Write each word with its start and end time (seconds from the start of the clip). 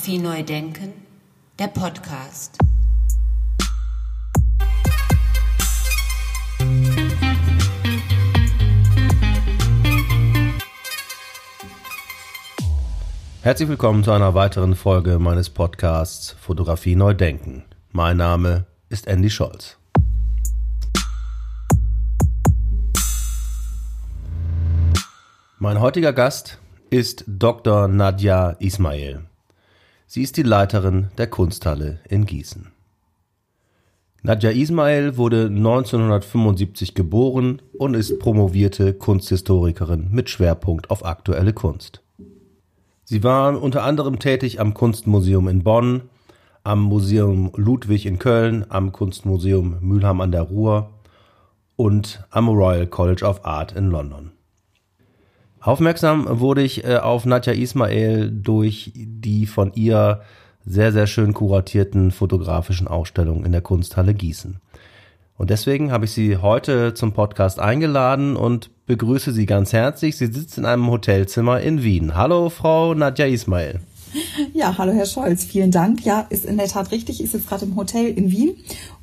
Fotografie 0.00 0.18
neu 0.18 0.42
denken, 0.42 0.94
der 1.58 1.66
Podcast. 1.66 2.56
Herzlich 13.42 13.68
willkommen 13.68 14.02
zu 14.02 14.12
einer 14.12 14.34
weiteren 14.34 14.74
Folge 14.74 15.18
meines 15.18 15.50
Podcasts 15.50 16.30
Fotografie 16.40 16.96
neu 16.96 17.12
denken. 17.12 17.64
Mein 17.92 18.16
Name 18.16 18.64
ist 18.88 19.06
Andy 19.06 19.28
Scholz. 19.28 19.76
Mein 25.58 25.78
heutiger 25.78 26.14
Gast 26.14 26.58
ist 26.88 27.24
Dr. 27.26 27.86
Nadja 27.86 28.56
Ismail. 28.60 29.29
Sie 30.12 30.22
ist 30.22 30.36
die 30.36 30.42
Leiterin 30.42 31.06
der 31.18 31.28
Kunsthalle 31.28 32.00
in 32.08 32.26
Gießen. 32.26 32.72
Nadja 34.24 34.50
Ismail 34.50 35.16
wurde 35.16 35.46
1975 35.46 36.96
geboren 36.96 37.62
und 37.78 37.94
ist 37.94 38.18
promovierte 38.18 38.92
Kunsthistorikerin 38.92 40.08
mit 40.10 40.28
Schwerpunkt 40.28 40.90
auf 40.90 41.04
aktuelle 41.04 41.52
Kunst. 41.52 42.02
Sie 43.04 43.22
war 43.22 43.62
unter 43.62 43.84
anderem 43.84 44.18
tätig 44.18 44.58
am 44.58 44.74
Kunstmuseum 44.74 45.46
in 45.46 45.62
Bonn, 45.62 46.02
am 46.64 46.82
Museum 46.82 47.52
Ludwig 47.54 48.04
in 48.04 48.18
Köln, 48.18 48.66
am 48.68 48.90
Kunstmuseum 48.90 49.76
Mülheim 49.80 50.20
an 50.20 50.32
der 50.32 50.42
Ruhr 50.42 50.90
und 51.76 52.24
am 52.30 52.48
Royal 52.48 52.88
College 52.88 53.24
of 53.24 53.44
Art 53.44 53.76
in 53.76 53.92
London. 53.92 54.32
Aufmerksam 55.60 56.26
wurde 56.40 56.62
ich 56.62 56.84
äh, 56.84 56.96
auf 56.96 57.26
Nadja 57.26 57.52
Ismail 57.52 58.30
durch 58.30 58.92
die 58.94 59.46
von 59.46 59.72
ihr 59.74 60.22
sehr, 60.64 60.92
sehr 60.92 61.06
schön 61.06 61.34
kuratierten 61.34 62.10
fotografischen 62.10 62.88
Ausstellungen 62.88 63.44
in 63.44 63.52
der 63.52 63.60
Kunsthalle 63.60 64.14
Gießen. 64.14 64.60
Und 65.36 65.50
deswegen 65.50 65.90
habe 65.90 66.04
ich 66.04 66.12
sie 66.12 66.36
heute 66.36 66.92
zum 66.94 67.12
Podcast 67.12 67.60
eingeladen 67.60 68.36
und 68.36 68.70
begrüße 68.86 69.32
sie 69.32 69.46
ganz 69.46 69.72
herzlich. 69.72 70.16
Sie 70.16 70.26
sitzt 70.26 70.58
in 70.58 70.66
einem 70.66 70.86
Hotelzimmer 70.90 71.60
in 71.60 71.82
Wien. 71.82 72.14
Hallo, 72.14 72.50
Frau 72.50 72.94
Nadja 72.94 73.26
Ismail. 73.26 73.80
Ja, 74.52 74.76
hallo 74.78 74.92
Herr 74.92 75.06
Scholz, 75.06 75.44
vielen 75.44 75.70
Dank. 75.70 76.04
Ja, 76.04 76.26
ist 76.30 76.44
in 76.44 76.56
der 76.56 76.66
Tat 76.66 76.90
richtig. 76.90 77.22
Ich 77.22 77.30
sitze 77.30 77.46
gerade 77.46 77.64
im 77.64 77.76
Hotel 77.76 78.06
in 78.06 78.30
Wien 78.30 78.56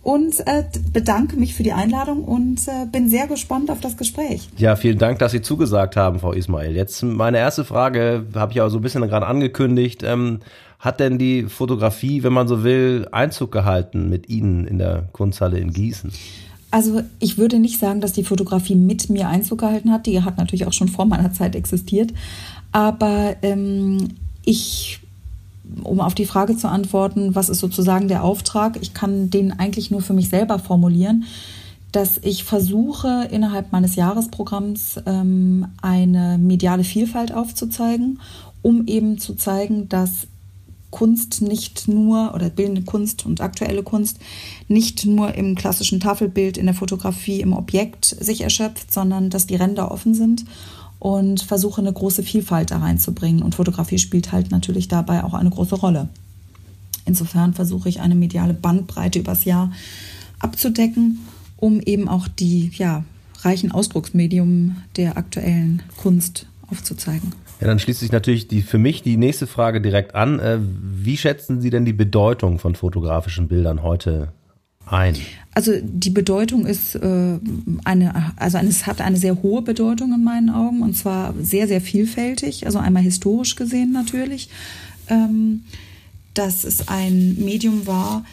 und 0.04 0.40
äh, 0.48 0.64
bedanke 0.92 1.38
mich 1.38 1.54
für 1.54 1.64
die 1.64 1.74
Einladung 1.74 2.24
und 2.24 2.68
äh, 2.68 2.86
bin 2.92 3.10
sehr 3.10 3.28
gespannt 3.28 3.70
auf 3.70 3.80
das 3.80 3.98
Gespräch. 3.98 4.50
Ja, 4.58 4.76
vielen 4.76 4.98
Dank, 4.98 5.20
dass 5.20 5.32
Sie 5.32 5.42
zugesagt 5.42 5.96
haben, 5.96 6.20
Frau 6.20 6.34
Ismail. 6.34 6.76
Jetzt 6.76 7.04
meine 7.04 7.38
erste 7.38 7.66
Frage, 7.66 8.26
habe 8.36 8.52
ich 8.54 8.62
auch 8.62 8.70
so 8.70 8.78
ein 8.78 8.82
bisschen 8.82 9.02
gerade 9.08 9.28
angekündigt. 9.28 10.04
Ähm, 10.04 10.40
hat 10.80 11.00
denn 11.00 11.18
die 11.18 11.44
Fotografie, 11.44 12.24
wenn 12.24 12.34
man 12.34 12.48
so 12.48 12.64
will, 12.64 13.08
Einzug 13.12 13.52
gehalten 13.52 14.10
mit 14.10 14.30
Ihnen 14.30 14.68
in 14.68 14.78
der 14.78 15.10
Kunsthalle 15.12 15.60
in 15.60 15.72
Gießen? 15.74 16.12
Also 16.70 17.02
ich 17.20 17.38
würde 17.38 17.60
nicht 17.60 17.80
sagen, 17.80 18.02
dass 18.02 18.12
die 18.14 18.24
Fotografie 18.24 18.76
mit 18.76 19.10
mir 19.10 19.30
Einzug 19.30 19.60
gehalten 19.60 19.92
hat. 19.92 20.06
Die 20.06 20.22
hat 20.22 20.38
natürlich 20.38 20.66
auch 20.68 20.74
schon 20.74 20.90
vor 20.90 21.06
meiner 21.06 21.32
Zeit 21.32 21.56
existiert. 21.56 22.14
Aber 22.72 23.36
ähm, 23.42 24.10
ich, 24.48 25.00
um 25.84 26.00
auf 26.00 26.16
die 26.16 26.26
Frage 26.26 26.56
zu 26.56 26.70
antworten, 26.70 27.36
was 27.36 27.50
ist 27.50 27.60
sozusagen 27.60 28.08
der 28.08 28.24
Auftrag? 28.24 28.80
Ich 28.82 28.94
kann 28.94 29.30
den 29.30 29.52
eigentlich 29.52 29.92
nur 29.92 30.02
für 30.02 30.14
mich 30.14 30.30
selber 30.30 30.58
formulieren, 30.58 31.26
dass 31.92 32.18
ich 32.18 32.44
versuche, 32.44 33.28
innerhalb 33.32 33.72
meines 33.72 33.96
Jahresprogramms 33.96 35.02
ähm, 35.06 35.68
eine 35.82 36.38
mediale 36.38 36.84
Vielfalt 36.84 37.34
aufzuzeigen, 37.34 38.20
um 38.62 38.88
eben 38.88 39.20
zu 39.20 39.36
zeigen, 39.36 39.90
dass 39.90 40.28
Kunst 40.90 41.42
nicht 41.42 41.90
nur 41.90 42.34
oder 42.34 42.50
bildende 42.50 42.84
Kunst 42.84 43.26
und 43.26 43.42
aktuelle 43.42 43.84
Kunst 43.84 44.20
nicht 44.70 45.06
nur 45.06 45.36
im 45.36 45.56
klassischen 45.56 46.00
Tafelbild, 46.00 46.58
in 46.58 46.66
der 46.66 46.76
Fotografie, 46.76 47.42
im 47.42 47.52
Objekt 47.52 48.06
sich 48.06 48.42
erschöpft, 48.42 48.94
sondern 48.94 49.30
dass 49.30 49.48
die 49.48 49.56
Ränder 49.56 49.92
offen 49.92 50.14
sind 50.14 50.46
und 51.00 51.42
versuche 51.42 51.82
eine 51.82 51.94
große 51.94 52.24
Vielfalt 52.24 52.72
da 52.72 52.80
reinzubringen. 52.80 53.42
Und 53.42 53.56
Fotografie 53.56 54.00
spielt 54.00 54.32
halt 54.32 54.52
natürlich 54.52 54.88
dabei 54.88 55.24
auch 55.24 55.34
eine 55.34 55.50
große 55.50 55.76
Rolle. 55.76 56.10
Insofern 57.06 57.54
versuche 57.54 57.90
ich 57.90 58.02
eine 58.02 58.16
mediale 58.16 58.54
Bandbreite 58.54 59.20
übers 59.20 59.46
Jahr 59.46 59.72
abzudecken, 60.40 61.20
um 61.56 61.80
eben 61.80 62.10
auch 62.10 62.28
die 62.28 62.72
ja, 62.76 63.04
reichen 63.42 63.72
Ausdrucksmedium 63.72 64.78
der 64.98 65.18
aktuellen 65.18 65.82
Kunst 65.98 66.48
aufzuzeigen. 66.70 67.32
Ja, 67.62 67.68
dann 67.68 67.80
schließt 67.80 68.02
sich 68.02 68.12
natürlich 68.12 68.48
die, 68.48 68.62
für 68.62 68.78
mich 68.78 69.02
die 69.02 69.18
nächste 69.18 69.48
Frage 69.48 69.82
direkt 69.82 70.14
an. 70.14 70.40
Äh, 70.40 70.60
wie 70.62 71.18
schätzen 71.18 71.60
Sie 71.62 71.70
denn 71.70 71.86
die 71.86 71.94
Bedeutung 71.94 72.60
von 72.60 72.76
fotografischen 72.76 73.48
Bildern 73.48 73.82
heute 73.82 74.34
ein? 74.92 75.16
Also 75.54 75.72
die 75.82 76.12
Bedeutung 76.12 76.68
ist 76.68 76.94
äh, 76.94 77.40
eine, 77.84 78.34
also 78.36 78.60
es 78.60 78.86
hat 78.86 79.02
eine 79.02 79.18
sehr 79.18 79.42
hohe 79.42 79.64
Bedeutung 79.64 80.14
in 80.14 80.24
meinen 80.24 80.52
Augen 80.52 80.84
und 80.84 80.96
zwar 80.96 81.34
sehr, 81.42 81.68
sehr 81.68 81.82
vielfältig. 81.82 82.68
Also 82.68 82.78
einmal 82.78 83.02
historisch 83.02 83.56
gesehen 83.56 83.92
natürlich, 83.92 84.50
ähm, 85.10 85.64
dass 86.36 86.64
es 86.64 86.88
ein 86.88 87.38
Medium 87.40 87.88
war, 87.88 88.24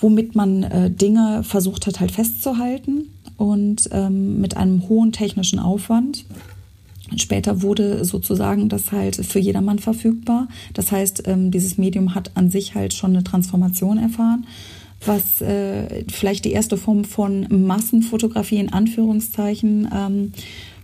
womit 0.00 0.36
man 0.36 0.62
äh, 0.62 0.90
Dinge 0.92 1.42
versucht 1.42 1.88
hat 1.88 1.98
halt 1.98 2.12
festzuhalten 2.12 3.08
und 3.36 3.88
ähm, 3.90 4.40
mit 4.40 4.56
einem 4.56 4.88
hohen 4.88 5.10
technischen 5.10 5.58
Aufwand. 5.58 6.24
Später 7.16 7.62
wurde 7.62 8.04
sozusagen 8.04 8.68
das 8.68 8.92
halt 8.92 9.16
für 9.16 9.40
jedermann 9.40 9.80
verfügbar. 9.80 10.46
Das 10.74 10.92
heißt, 10.92 11.26
ähm, 11.26 11.50
dieses 11.50 11.78
Medium 11.78 12.14
hat 12.14 12.30
an 12.36 12.48
sich 12.48 12.76
halt 12.76 12.94
schon 12.94 13.10
eine 13.10 13.24
Transformation 13.24 13.98
erfahren 13.98 14.46
was 15.04 15.40
äh, 15.40 16.04
vielleicht 16.10 16.44
die 16.44 16.52
erste 16.52 16.76
Form 16.76 17.04
von 17.04 17.46
Massenfotografie 17.66 18.56
in 18.56 18.72
Anführungszeichen 18.72 19.88
ähm, 19.94 20.32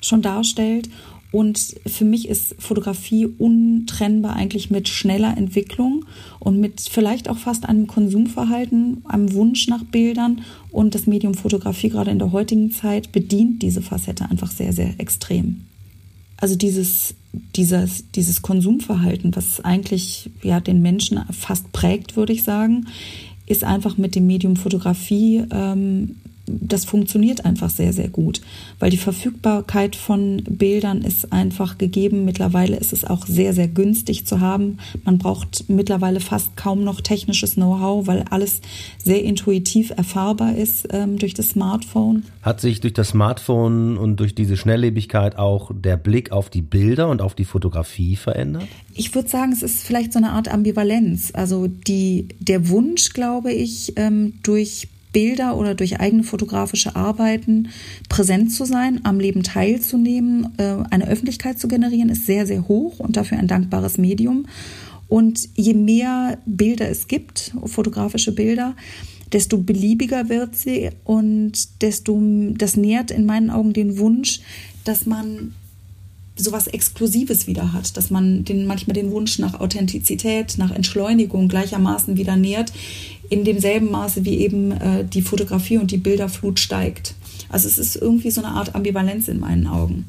schon 0.00 0.22
darstellt. 0.22 0.88
Und 1.32 1.74
für 1.84 2.04
mich 2.04 2.28
ist 2.28 2.54
Fotografie 2.60 3.26
untrennbar 3.26 4.36
eigentlich 4.36 4.70
mit 4.70 4.88
schneller 4.88 5.36
Entwicklung 5.36 6.04
und 6.38 6.60
mit 6.60 6.80
vielleicht 6.80 7.28
auch 7.28 7.38
fast 7.38 7.68
einem 7.68 7.88
Konsumverhalten, 7.88 9.02
einem 9.08 9.32
Wunsch 9.32 9.66
nach 9.66 9.82
Bildern. 9.82 10.42
Und 10.70 10.94
das 10.94 11.08
Medium 11.08 11.34
Fotografie 11.34 11.88
gerade 11.88 12.12
in 12.12 12.20
der 12.20 12.30
heutigen 12.30 12.70
Zeit 12.70 13.10
bedient 13.10 13.62
diese 13.62 13.82
Facette 13.82 14.30
einfach 14.30 14.52
sehr, 14.52 14.72
sehr 14.72 15.00
extrem. 15.00 15.62
Also 16.36 16.54
dieses, 16.54 17.16
dieses, 17.56 18.10
dieses 18.12 18.42
Konsumverhalten, 18.42 19.34
was 19.34 19.60
eigentlich 19.64 20.30
ja 20.42 20.60
den 20.60 20.82
Menschen 20.82 21.20
fast 21.32 21.72
prägt, 21.72 22.16
würde 22.16 22.32
ich 22.32 22.44
sagen, 22.44 22.86
ist 23.46 23.64
einfach 23.64 23.96
mit 23.96 24.14
dem 24.14 24.26
Medium 24.26 24.56
Fotografie, 24.56 25.44
ähm, 25.50 26.16
das 26.46 26.84
funktioniert 26.84 27.44
einfach 27.44 27.70
sehr, 27.70 27.92
sehr 27.92 28.08
gut, 28.08 28.40
weil 28.78 28.90
die 28.90 28.96
Verfügbarkeit 28.96 29.96
von 29.96 30.42
Bildern 30.44 31.02
ist 31.02 31.32
einfach 31.32 31.78
gegeben. 31.78 32.24
Mittlerweile 32.24 32.76
ist 32.76 32.92
es 32.92 33.04
auch 33.04 33.26
sehr, 33.26 33.54
sehr 33.54 33.68
günstig 33.68 34.26
zu 34.26 34.40
haben. 34.40 34.78
Man 35.04 35.18
braucht 35.18 35.64
mittlerweile 35.68 36.20
fast 36.20 36.56
kaum 36.56 36.84
noch 36.84 37.00
technisches 37.00 37.54
Know-how, 37.54 38.06
weil 38.06 38.24
alles 38.30 38.60
sehr 39.02 39.22
intuitiv 39.24 39.90
erfahrbar 39.90 40.54
ist 40.54 40.88
ähm, 40.90 41.18
durch 41.18 41.34
das 41.34 41.50
Smartphone. 41.50 42.24
Hat 42.42 42.60
sich 42.60 42.80
durch 42.80 42.92
das 42.92 43.08
Smartphone 43.08 43.96
und 43.96 44.16
durch 44.16 44.34
diese 44.34 44.56
Schnelllebigkeit 44.56 45.38
auch 45.38 45.70
der 45.74 45.96
Blick 45.96 46.30
auf 46.30 46.50
die 46.50 46.62
Bilder 46.62 47.08
und 47.08 47.22
auf 47.22 47.34
die 47.34 47.44
Fotografie 47.44 48.16
verändert? 48.16 48.64
Ich 48.94 49.14
würde 49.14 49.28
sagen, 49.28 49.52
es 49.52 49.62
ist 49.62 49.84
vielleicht 49.84 50.12
so 50.12 50.18
eine 50.18 50.32
Art 50.32 50.48
Ambivalenz. 50.48 51.30
Also 51.34 51.66
die, 51.66 52.28
der 52.38 52.68
Wunsch, 52.68 53.12
glaube 53.12 53.52
ich, 53.52 53.94
ähm, 53.96 54.34
durch 54.42 54.88
Bilder 55.14 55.56
oder 55.56 55.74
durch 55.74 56.00
eigene 56.00 56.24
fotografische 56.24 56.94
Arbeiten 56.94 57.68
präsent 58.10 58.52
zu 58.52 58.66
sein, 58.66 59.00
am 59.04 59.18
Leben 59.18 59.42
teilzunehmen, 59.42 60.52
äh, 60.58 60.76
eine 60.90 61.08
Öffentlichkeit 61.08 61.58
zu 61.58 61.68
generieren, 61.68 62.10
ist 62.10 62.26
sehr, 62.26 62.46
sehr 62.46 62.68
hoch 62.68 63.00
und 63.00 63.16
dafür 63.16 63.38
ein 63.38 63.48
dankbares 63.48 63.96
Medium. 63.96 64.44
Und 65.08 65.48
je 65.54 65.72
mehr 65.72 66.38
Bilder 66.44 66.90
es 66.90 67.08
gibt, 67.08 67.52
fotografische 67.64 68.32
Bilder, 68.32 68.74
desto 69.32 69.58
beliebiger 69.58 70.28
wird 70.28 70.56
sie 70.56 70.90
und 71.04 71.82
desto, 71.82 72.20
das 72.56 72.76
nährt 72.76 73.10
in 73.10 73.24
meinen 73.24 73.50
Augen 73.50 73.72
den 73.72 73.98
Wunsch, 73.98 74.40
dass 74.84 75.06
man 75.06 75.54
sowas 76.36 76.66
Exklusives 76.66 77.46
wieder 77.46 77.72
hat, 77.72 77.96
dass 77.96 78.10
man 78.10 78.44
den, 78.44 78.66
manchmal 78.66 78.94
den 78.94 79.10
Wunsch 79.12 79.38
nach 79.38 79.60
Authentizität, 79.60 80.54
nach 80.58 80.72
Entschleunigung 80.72 81.48
gleichermaßen 81.48 82.16
wieder 82.16 82.36
nährt, 82.36 82.72
in 83.30 83.44
demselben 83.44 83.90
Maße 83.90 84.24
wie 84.24 84.38
eben 84.38 84.72
äh, 84.72 85.04
die 85.04 85.22
Fotografie 85.22 85.78
und 85.78 85.90
die 85.90 85.96
Bilderflut 85.96 86.58
steigt. 86.58 87.14
Also 87.48 87.68
es 87.68 87.78
ist 87.78 87.96
irgendwie 87.96 88.30
so 88.30 88.42
eine 88.42 88.52
Art 88.52 88.74
Ambivalenz 88.74 89.28
in 89.28 89.38
meinen 89.38 89.66
Augen. 89.66 90.06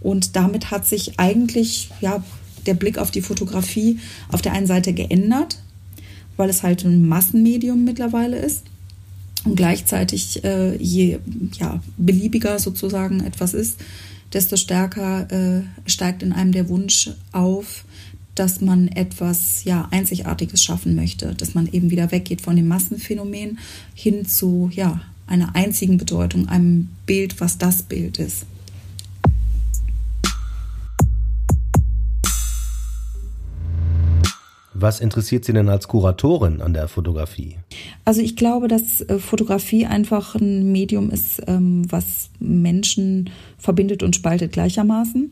Und 0.00 0.36
damit 0.36 0.70
hat 0.70 0.86
sich 0.86 1.18
eigentlich 1.18 1.90
ja, 2.00 2.22
der 2.66 2.74
Blick 2.74 2.98
auf 2.98 3.10
die 3.10 3.22
Fotografie 3.22 3.98
auf 4.30 4.42
der 4.42 4.52
einen 4.52 4.66
Seite 4.66 4.92
geändert, 4.92 5.58
weil 6.36 6.50
es 6.50 6.62
halt 6.62 6.84
ein 6.84 7.08
Massenmedium 7.08 7.84
mittlerweile 7.84 8.38
ist. 8.38 8.64
Und 9.44 9.54
gleichzeitig, 9.54 10.42
äh, 10.44 10.76
je 10.76 11.18
ja, 11.58 11.80
beliebiger 11.96 12.58
sozusagen 12.58 13.20
etwas 13.20 13.54
ist, 13.54 13.78
desto 14.32 14.56
stärker 14.56 15.30
äh, 15.30 15.62
steigt 15.86 16.22
in 16.22 16.32
einem 16.32 16.52
der 16.52 16.68
Wunsch 16.68 17.10
auf, 17.32 17.84
dass 18.34 18.60
man 18.60 18.88
etwas 18.88 19.64
ja, 19.64 19.88
Einzigartiges 19.90 20.62
schaffen 20.62 20.94
möchte, 20.94 21.34
dass 21.34 21.54
man 21.54 21.66
eben 21.66 21.90
wieder 21.90 22.12
weggeht 22.12 22.40
von 22.40 22.56
dem 22.56 22.68
Massenphänomen 22.68 23.58
hin 23.94 24.26
zu 24.26 24.70
ja, 24.72 25.00
einer 25.26 25.54
einzigen 25.56 25.98
Bedeutung, 25.98 26.48
einem 26.48 26.88
Bild, 27.06 27.40
was 27.40 27.58
das 27.58 27.82
Bild 27.82 28.18
ist. 28.18 28.46
Was 34.80 35.00
interessiert 35.00 35.44
Sie 35.44 35.52
denn 35.52 35.68
als 35.68 35.88
Kuratorin 35.88 36.60
an 36.60 36.72
der 36.72 36.86
Fotografie? 36.86 37.56
Also 38.08 38.22
ich 38.22 38.36
glaube, 38.36 38.68
dass 38.68 39.02
äh, 39.02 39.18
Fotografie 39.18 39.84
einfach 39.84 40.34
ein 40.34 40.72
Medium 40.72 41.10
ist, 41.10 41.42
ähm, 41.46 41.82
was 41.92 42.30
Menschen 42.40 43.28
verbindet 43.58 44.02
und 44.02 44.16
spaltet 44.16 44.50
gleichermaßen. 44.52 45.30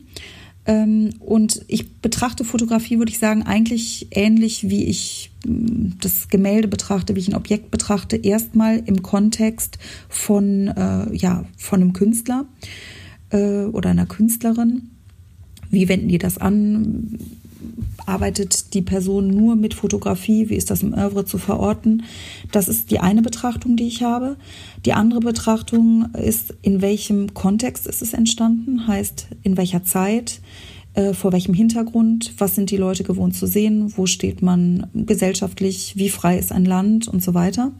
Ähm, 0.67 1.09
und 1.19 1.65
ich 1.67 1.91
betrachte 2.01 2.43
Fotografie, 2.43 2.99
würde 2.99 3.11
ich 3.11 3.17
sagen, 3.17 3.41
eigentlich 3.41 4.09
ähnlich 4.11 4.69
wie 4.69 4.83
ich 4.83 5.31
mm, 5.43 5.93
das 6.01 6.29
Gemälde 6.29 6.67
betrachte, 6.67 7.15
wie 7.15 7.19
ich 7.21 7.29
ein 7.29 7.35
Objekt 7.35 7.71
betrachte, 7.71 8.15
erstmal 8.15 8.77
im 8.85 9.01
Kontext 9.01 9.79
von, 10.07 10.67
äh, 10.67 11.15
ja, 11.15 11.45
von 11.57 11.81
einem 11.81 11.93
Künstler 11.93 12.45
äh, 13.31 13.63
oder 13.63 13.89
einer 13.89 14.05
Künstlerin. 14.05 14.91
Wie 15.71 15.89
wenden 15.89 16.09
die 16.09 16.19
das 16.19 16.37
an? 16.37 17.17
Arbeitet 18.05 18.73
die 18.73 18.81
Person 18.81 19.27
nur 19.27 19.55
mit 19.55 19.73
Fotografie? 19.73 20.49
Wie 20.49 20.55
ist 20.55 20.69
das 20.69 20.83
im 20.83 20.93
Oeuvre 20.93 21.25
zu 21.25 21.37
verorten? 21.37 22.03
Das 22.51 22.67
ist 22.67 22.91
die 22.91 22.99
eine 22.99 23.21
Betrachtung, 23.21 23.75
die 23.75 23.87
ich 23.87 24.03
habe. 24.03 24.37
Die 24.85 24.93
andere 24.93 25.19
Betrachtung 25.19 26.13
ist, 26.13 26.53
in 26.61 26.81
welchem 26.81 27.33
Kontext 27.33 27.87
ist 27.87 28.01
es 28.01 28.13
entstanden? 28.13 28.87
Heißt, 28.87 29.27
in 29.43 29.57
welcher 29.57 29.83
Zeit? 29.83 30.41
Äh, 30.97 31.13
vor 31.13 31.31
welchem 31.31 31.53
Hintergrund? 31.53 32.33
Was 32.39 32.55
sind 32.55 32.71
die 32.71 32.77
Leute 32.77 33.03
gewohnt 33.03 33.35
zu 33.35 33.45
sehen? 33.45 33.93
Wo 33.95 34.07
steht 34.07 34.41
man 34.41 34.87
gesellschaftlich? 34.93 35.93
Wie 35.95 36.09
frei 36.09 36.39
ist 36.39 36.51
ein 36.51 36.65
Land 36.65 37.07
und 37.07 37.23
so 37.23 37.35
weiter? 37.35 37.71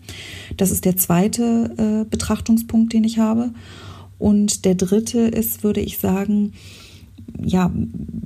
Das 0.56 0.70
ist 0.70 0.86
der 0.86 0.98
zweite 0.98 2.04
äh, 2.04 2.10
Betrachtungspunkt, 2.10 2.94
den 2.94 3.04
ich 3.04 3.18
habe. 3.18 3.52
Und 4.20 4.66
der 4.66 4.76
dritte 4.76 5.20
ist, 5.20 5.64
würde 5.64 5.82
ich 5.82 5.98
sagen, 5.98 6.54
ja, 7.44 7.72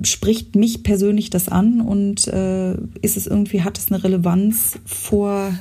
spricht 0.03 0.55
mich 0.55 0.83
persönlich 0.83 1.29
das 1.29 1.49
an 1.49 1.81
und 1.81 2.27
äh, 2.27 2.73
ist 3.01 3.17
es 3.17 3.27
irgendwie, 3.27 3.61
hat 3.61 3.77
es 3.77 3.91
eine 3.91 4.03
Relevanz 4.03 4.79
vor 4.85 5.53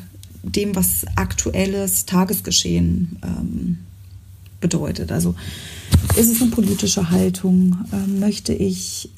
dem, 0.43 0.75
was 0.75 1.05
aktuelles 1.17 2.07
Tagesgeschehen 2.07 3.19
ähm, 3.23 3.79
bedeutet. 4.61 5.13
Also 5.13 5.35
ist 6.17 6.31
es 6.31 6.41
eine 6.41 6.51
politische 6.51 7.11
Haltung? 7.11 7.77
Äh, 7.93 8.07
möchte 8.21 8.53
ich 8.53 9.11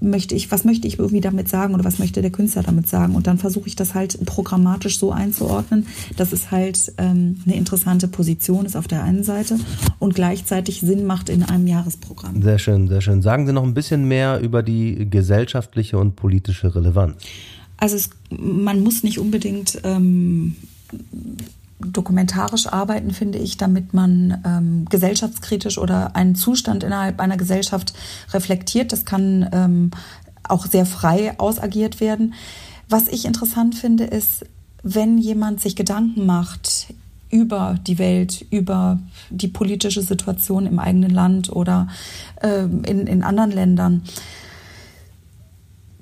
möchte 0.00 0.34
ich, 0.34 0.50
was 0.50 0.64
möchte 0.64 0.86
ich 0.86 0.98
irgendwie 0.98 1.20
damit 1.20 1.48
sagen 1.48 1.74
oder 1.74 1.84
was 1.84 1.98
möchte 1.98 2.22
der 2.22 2.30
Künstler 2.30 2.62
damit 2.62 2.88
sagen? 2.88 3.14
Und 3.14 3.26
dann 3.26 3.38
versuche 3.38 3.68
ich 3.68 3.76
das 3.76 3.94
halt 3.94 4.24
programmatisch 4.24 4.98
so 4.98 5.12
einzuordnen, 5.12 5.86
dass 6.16 6.32
es 6.32 6.50
halt 6.50 6.92
ähm, 6.98 7.40
eine 7.44 7.56
interessante 7.56 8.08
Position 8.08 8.66
ist 8.66 8.76
auf 8.76 8.88
der 8.88 9.02
einen 9.02 9.24
Seite 9.24 9.58
und 9.98 10.14
gleichzeitig 10.14 10.80
Sinn 10.80 11.04
macht 11.06 11.28
in 11.28 11.42
einem 11.42 11.66
Jahresprogramm. 11.66 12.42
Sehr 12.42 12.58
schön, 12.58 12.88
sehr 12.88 13.00
schön. 13.00 13.22
Sagen 13.22 13.46
Sie 13.46 13.52
noch 13.52 13.64
ein 13.64 13.74
bisschen 13.74 14.06
mehr 14.06 14.40
über 14.40 14.62
die 14.62 15.08
gesellschaftliche 15.10 15.98
und 15.98 16.16
politische 16.16 16.74
Relevanz. 16.74 17.16
Also 17.76 17.96
es, 17.96 18.10
man 18.30 18.80
muss 18.80 19.02
nicht 19.02 19.18
unbedingt 19.18 19.80
ähm, 19.84 20.56
dokumentarisch 21.86 22.66
arbeiten, 22.66 23.12
finde 23.12 23.38
ich, 23.38 23.56
damit 23.56 23.94
man 23.94 24.42
ähm, 24.44 24.84
gesellschaftskritisch 24.88 25.78
oder 25.78 26.16
einen 26.16 26.34
Zustand 26.34 26.82
innerhalb 26.82 27.20
einer 27.20 27.36
Gesellschaft 27.36 27.94
reflektiert. 28.32 28.92
Das 28.92 29.04
kann 29.04 29.48
ähm, 29.52 29.90
auch 30.42 30.66
sehr 30.66 30.86
frei 30.86 31.38
ausagiert 31.38 32.00
werden. 32.00 32.34
Was 32.88 33.08
ich 33.08 33.24
interessant 33.24 33.74
finde, 33.74 34.04
ist, 34.04 34.44
wenn 34.82 35.18
jemand 35.18 35.60
sich 35.60 35.76
Gedanken 35.76 36.26
macht 36.26 36.88
über 37.30 37.76
die 37.84 37.98
Welt, 37.98 38.46
über 38.50 39.00
die 39.30 39.48
politische 39.48 40.02
Situation 40.02 40.66
im 40.66 40.78
eigenen 40.78 41.10
Land 41.10 41.50
oder 41.50 41.88
äh, 42.40 42.62
in, 42.62 43.06
in 43.06 43.22
anderen 43.22 43.50
Ländern, 43.50 44.02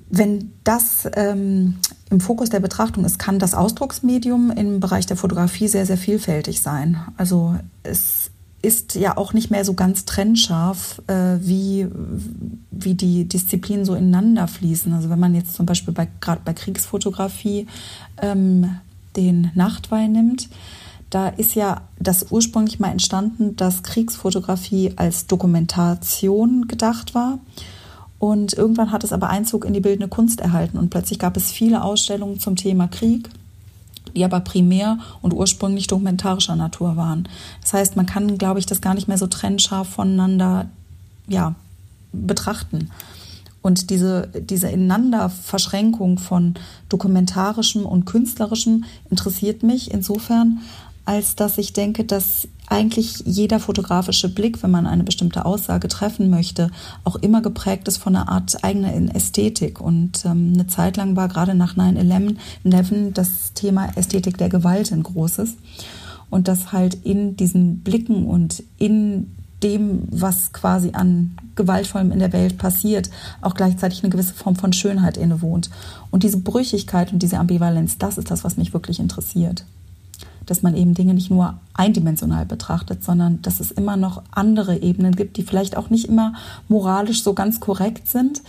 wenn 0.09 0.51
das 0.63 1.09
ähm, 1.15 1.79
im 2.13 2.21
Fokus 2.21 2.49
der 2.49 2.59
Betrachtung 2.59 3.03
ist, 3.05 3.17
kann 3.17 3.39
das 3.39 3.55
Ausdrucksmedium 3.55 4.51
im 4.51 4.79
Bereich 4.79 5.07
der 5.07 5.17
Fotografie 5.17 5.67
sehr, 5.67 5.85
sehr 5.85 5.97
vielfältig 5.97 6.61
sein. 6.61 7.01
Also 7.17 7.55
es 7.81 8.29
ist 8.61 8.95
ja 8.95 9.17
auch 9.17 9.33
nicht 9.33 9.49
mehr 9.51 9.65
so 9.65 9.73
ganz 9.73 10.05
trennscharf, 10.05 11.01
äh, 11.07 11.37
wie, 11.41 11.87
wie 12.71 12.93
die 12.93 13.25
Disziplinen 13.25 13.83
so 13.83 13.95
ineinander 13.95 14.47
fließen. 14.47 14.93
Also 14.93 15.09
wenn 15.09 15.19
man 15.19 15.35
jetzt 15.35 15.55
zum 15.55 15.65
Beispiel 15.65 15.93
bei, 15.93 16.07
gerade 16.21 16.41
bei 16.45 16.53
Kriegsfotografie 16.53 17.67
ähm, 18.21 18.77
den 19.17 19.51
Nachtwein 19.55 20.11
nimmt, 20.13 20.49
da 21.09 21.27
ist 21.27 21.55
ja 21.55 21.81
das 21.99 22.31
ursprünglich 22.31 22.79
mal 22.79 22.91
entstanden, 22.91 23.55
dass 23.55 23.83
Kriegsfotografie 23.83 24.93
als 24.95 25.27
Dokumentation 25.27 26.67
gedacht 26.67 27.15
war. 27.15 27.39
Und 28.23 28.53
irgendwann 28.53 28.93
hat 28.93 29.03
es 29.03 29.11
aber 29.11 29.29
Einzug 29.29 29.65
in 29.65 29.73
die 29.73 29.81
bildende 29.81 30.07
Kunst 30.07 30.39
erhalten 30.39 30.77
und 30.77 30.89
plötzlich 30.89 31.19
gab 31.19 31.35
es 31.35 31.51
viele 31.51 31.83
Ausstellungen 31.83 32.39
zum 32.39 32.55
Thema 32.55 32.87
Krieg, 32.87 33.29
die 34.15 34.23
aber 34.23 34.39
primär 34.39 34.97
und 35.21 35.33
ursprünglich 35.33 35.87
dokumentarischer 35.87 36.55
Natur 36.55 36.95
waren. 36.95 37.27
Das 37.59 37.73
heißt, 37.73 37.97
man 37.97 38.05
kann, 38.05 38.37
glaube 38.37 38.59
ich, 38.61 38.65
das 38.65 38.79
gar 38.79 38.93
nicht 38.93 39.09
mehr 39.09 39.17
so 39.17 39.27
trennscharf 39.27 39.89
voneinander 39.89 40.69
ja, 41.27 41.55
betrachten. 42.13 42.91
Und 43.61 43.89
diese, 43.89 44.29
diese 44.33 44.69
Ineinanderverschränkung 44.69 46.17
von 46.17 46.53
dokumentarischem 46.87 47.85
und 47.85 48.05
künstlerischem 48.05 48.85
interessiert 49.09 49.63
mich 49.63 49.91
insofern, 49.91 50.61
als 51.03 51.35
dass 51.35 51.57
ich 51.57 51.73
denke, 51.73 52.05
dass 52.05 52.47
eigentlich 52.73 53.23
jeder 53.25 53.59
fotografische 53.59 54.33
Blick, 54.33 54.63
wenn 54.63 54.71
man 54.71 54.87
eine 54.87 55.03
bestimmte 55.03 55.45
Aussage 55.45 55.87
treffen 55.87 56.29
möchte, 56.29 56.71
auch 57.03 57.15
immer 57.17 57.41
geprägt 57.41 57.87
ist 57.87 57.97
von 57.97 58.15
einer 58.15 58.29
Art 58.29 58.63
eigener 58.63 59.15
Ästhetik. 59.15 59.79
Und 59.79 60.25
ähm, 60.25 60.53
eine 60.53 60.67
Zeit 60.67 60.97
lang 60.97 61.15
war 61.15 61.27
gerade 61.27 61.53
nach 61.55 61.77
9-11 61.77 63.13
das 63.13 63.53
Thema 63.53 63.95
Ästhetik 63.95 64.37
der 64.37 64.49
Gewalt 64.49 64.91
ein 64.91 65.03
großes. 65.03 65.55
Und 66.29 66.47
dass 66.47 66.71
halt 66.71 66.95
in 67.03 67.37
diesen 67.37 67.79
Blicken 67.81 68.25
und 68.25 68.63
in 68.79 69.35
dem, 69.61 70.07
was 70.09 70.51
quasi 70.51 70.91
an 70.93 71.37
Gewaltvollem 71.55 72.11
in 72.11 72.19
der 72.19 72.33
Welt 72.33 72.57
passiert, 72.57 73.09
auch 73.41 73.53
gleichzeitig 73.53 74.03
eine 74.03 74.09
gewisse 74.09 74.33
Form 74.33 74.55
von 74.55 74.73
Schönheit 74.73 75.15
innewohnt. 75.15 75.69
Und 76.09 76.23
diese 76.23 76.39
Brüchigkeit 76.39 77.13
und 77.13 77.21
diese 77.21 77.37
Ambivalenz, 77.37 77.97
das 77.99 78.17
ist 78.17 78.31
das, 78.31 78.43
was 78.43 78.57
mich 78.57 78.73
wirklich 78.73 78.99
interessiert 78.99 79.63
dass 80.45 80.61
man 80.61 80.75
eben 80.75 80.93
Dinge 80.93 81.13
nicht 81.13 81.29
nur 81.29 81.59
eindimensional 81.73 82.45
betrachtet, 82.45 83.03
sondern 83.03 83.41
dass 83.41 83.59
es 83.59 83.71
immer 83.71 83.97
noch 83.97 84.21
andere 84.31 84.81
Ebenen 84.81 85.15
gibt, 85.15 85.37
die 85.37 85.43
vielleicht 85.43 85.77
auch 85.77 85.89
nicht 85.89 86.05
immer 86.07 86.33
moralisch 86.67 87.23
so 87.23 87.33
ganz 87.33 87.59
korrekt 87.59 88.07
sind 88.07 88.41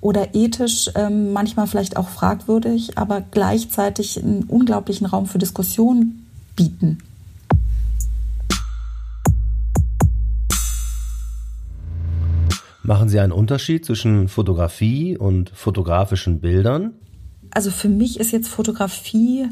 oder 0.00 0.34
ethisch 0.34 0.90
ähm, 0.94 1.32
manchmal 1.32 1.66
vielleicht 1.66 1.96
auch 1.96 2.08
fragwürdig, 2.08 2.98
aber 2.98 3.20
gleichzeitig 3.20 4.22
einen 4.22 4.44
unglaublichen 4.44 5.06
Raum 5.06 5.26
für 5.26 5.38
Diskussion 5.38 6.22
bieten. 6.56 6.98
Machen 12.82 13.08
Sie 13.08 13.20
einen 13.20 13.32
Unterschied 13.32 13.84
zwischen 13.84 14.26
Fotografie 14.26 15.16
und 15.16 15.50
fotografischen 15.50 16.40
Bildern? 16.40 16.94
Also 17.50 17.70
für 17.70 17.88
mich 17.88 18.18
ist 18.18 18.32
jetzt 18.32 18.48
Fotografie 18.48 19.46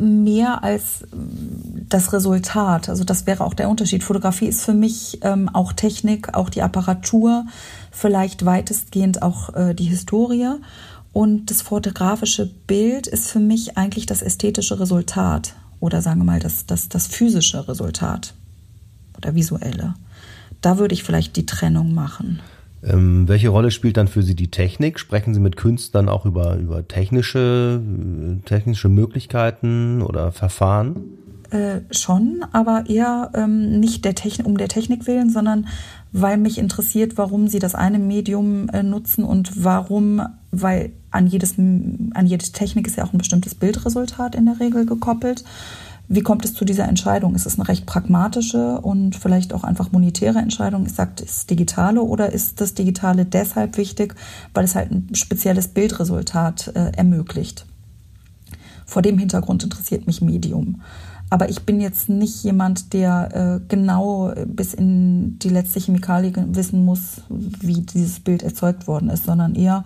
mehr 0.00 0.64
als 0.64 1.04
das 1.12 2.12
Resultat. 2.12 2.88
Also 2.88 3.04
das 3.04 3.26
wäre 3.26 3.44
auch 3.44 3.54
der 3.54 3.68
Unterschied. 3.68 4.02
Fotografie 4.02 4.46
ist 4.46 4.64
für 4.64 4.74
mich 4.74 5.20
ähm, 5.22 5.48
auch 5.48 5.72
Technik, 5.72 6.34
auch 6.34 6.48
die 6.48 6.62
Apparatur, 6.62 7.44
vielleicht 7.90 8.44
weitestgehend 8.44 9.22
auch 9.22 9.54
äh, 9.54 9.74
die 9.74 9.84
Historie. 9.84 10.54
Und 11.12 11.50
das 11.50 11.62
fotografische 11.62 12.46
Bild 12.46 13.06
ist 13.06 13.30
für 13.30 13.40
mich 13.40 13.76
eigentlich 13.76 14.06
das 14.06 14.22
ästhetische 14.22 14.78
Resultat 14.78 15.54
oder 15.80 16.02
sagen 16.02 16.20
wir 16.20 16.24
mal 16.24 16.40
das, 16.40 16.66
das, 16.66 16.88
das 16.88 17.06
physische 17.06 17.66
Resultat 17.66 18.34
oder 19.16 19.34
visuelle. 19.34 19.94
Da 20.60 20.78
würde 20.78 20.94
ich 20.94 21.02
vielleicht 21.02 21.36
die 21.36 21.46
Trennung 21.46 21.94
machen. 21.94 22.40
Ähm, 22.82 23.28
welche 23.28 23.50
Rolle 23.50 23.70
spielt 23.70 23.96
dann 23.96 24.08
für 24.08 24.22
Sie 24.22 24.34
die 24.34 24.50
Technik? 24.50 24.98
Sprechen 24.98 25.34
Sie 25.34 25.40
mit 25.40 25.56
Künstlern 25.56 26.08
auch 26.08 26.24
über, 26.24 26.56
über 26.56 26.86
technische, 26.88 27.80
technische 28.46 28.88
Möglichkeiten 28.88 30.02
oder 30.02 30.32
Verfahren? 30.32 30.96
Äh, 31.50 31.80
schon, 31.90 32.44
aber 32.52 32.84
eher 32.88 33.32
ähm, 33.34 33.80
nicht 33.80 34.04
der 34.04 34.14
Technik, 34.14 34.46
um 34.46 34.56
der 34.56 34.68
Technik 34.68 35.06
willen, 35.06 35.30
sondern 35.30 35.66
weil 36.12 36.38
mich 36.38 36.58
interessiert, 36.58 37.18
warum 37.18 37.48
Sie 37.48 37.58
das 37.58 37.74
eine 37.74 37.98
Medium 37.98 38.68
äh, 38.68 38.82
nutzen 38.82 39.24
und 39.24 39.64
warum, 39.64 40.22
weil 40.52 40.92
an, 41.10 41.26
jedes, 41.26 41.58
an 41.58 42.26
jede 42.26 42.44
Technik 42.46 42.86
ist 42.86 42.96
ja 42.96 43.04
auch 43.04 43.12
ein 43.12 43.18
bestimmtes 43.18 43.56
Bildresultat 43.56 44.36
in 44.36 44.46
der 44.46 44.60
Regel 44.60 44.86
gekoppelt 44.86 45.44
Wie 46.12 46.22
kommt 46.22 46.44
es 46.44 46.54
zu 46.54 46.64
dieser 46.64 46.88
Entscheidung? 46.88 47.36
Ist 47.36 47.46
es 47.46 47.56
eine 47.56 47.68
recht 47.68 47.86
pragmatische 47.86 48.80
und 48.80 49.14
vielleicht 49.14 49.52
auch 49.54 49.62
einfach 49.62 49.92
monetäre 49.92 50.40
Entscheidung? 50.40 50.84
Ich 50.84 50.94
sage, 50.94 51.22
ist 51.22 51.48
digitale 51.48 52.02
oder 52.02 52.32
ist 52.32 52.60
das 52.60 52.74
Digitale 52.74 53.24
deshalb 53.24 53.76
wichtig, 53.76 54.16
weil 54.52 54.64
es 54.64 54.74
halt 54.74 54.90
ein 54.90 55.14
spezielles 55.14 55.68
Bildresultat 55.68 56.72
äh, 56.74 56.90
ermöglicht? 56.96 57.64
Vor 58.86 59.02
dem 59.02 59.18
Hintergrund 59.18 59.62
interessiert 59.62 60.08
mich 60.08 60.20
Medium. 60.20 60.82
Aber 61.30 61.48
ich 61.48 61.62
bin 61.62 61.80
jetzt 61.80 62.08
nicht 62.08 62.42
jemand, 62.42 62.92
der 62.92 63.60
äh, 63.60 63.60
genau 63.68 64.34
bis 64.46 64.74
in 64.74 65.38
die 65.38 65.48
letzte 65.48 65.78
Chemikalie 65.78 66.32
wissen 66.48 66.84
muss, 66.84 67.22
wie 67.28 67.82
dieses 67.82 68.18
Bild 68.18 68.42
erzeugt 68.42 68.88
worden 68.88 69.10
ist, 69.10 69.26
sondern 69.26 69.54
eher, 69.54 69.84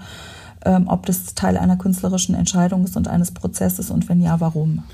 ähm, 0.65 0.89
ob 0.89 1.05
das 1.05 1.35
Teil 1.35 1.59
einer 1.59 1.77
künstlerischen 1.77 2.35
Entscheidung 2.35 2.85
ist 2.85 2.97
und 2.97 3.09
eines 3.09 3.33
Prozesses 3.33 3.91
und 3.91 4.09
wenn 4.09 4.23
ja, 4.23 4.41
warum. 4.41 4.85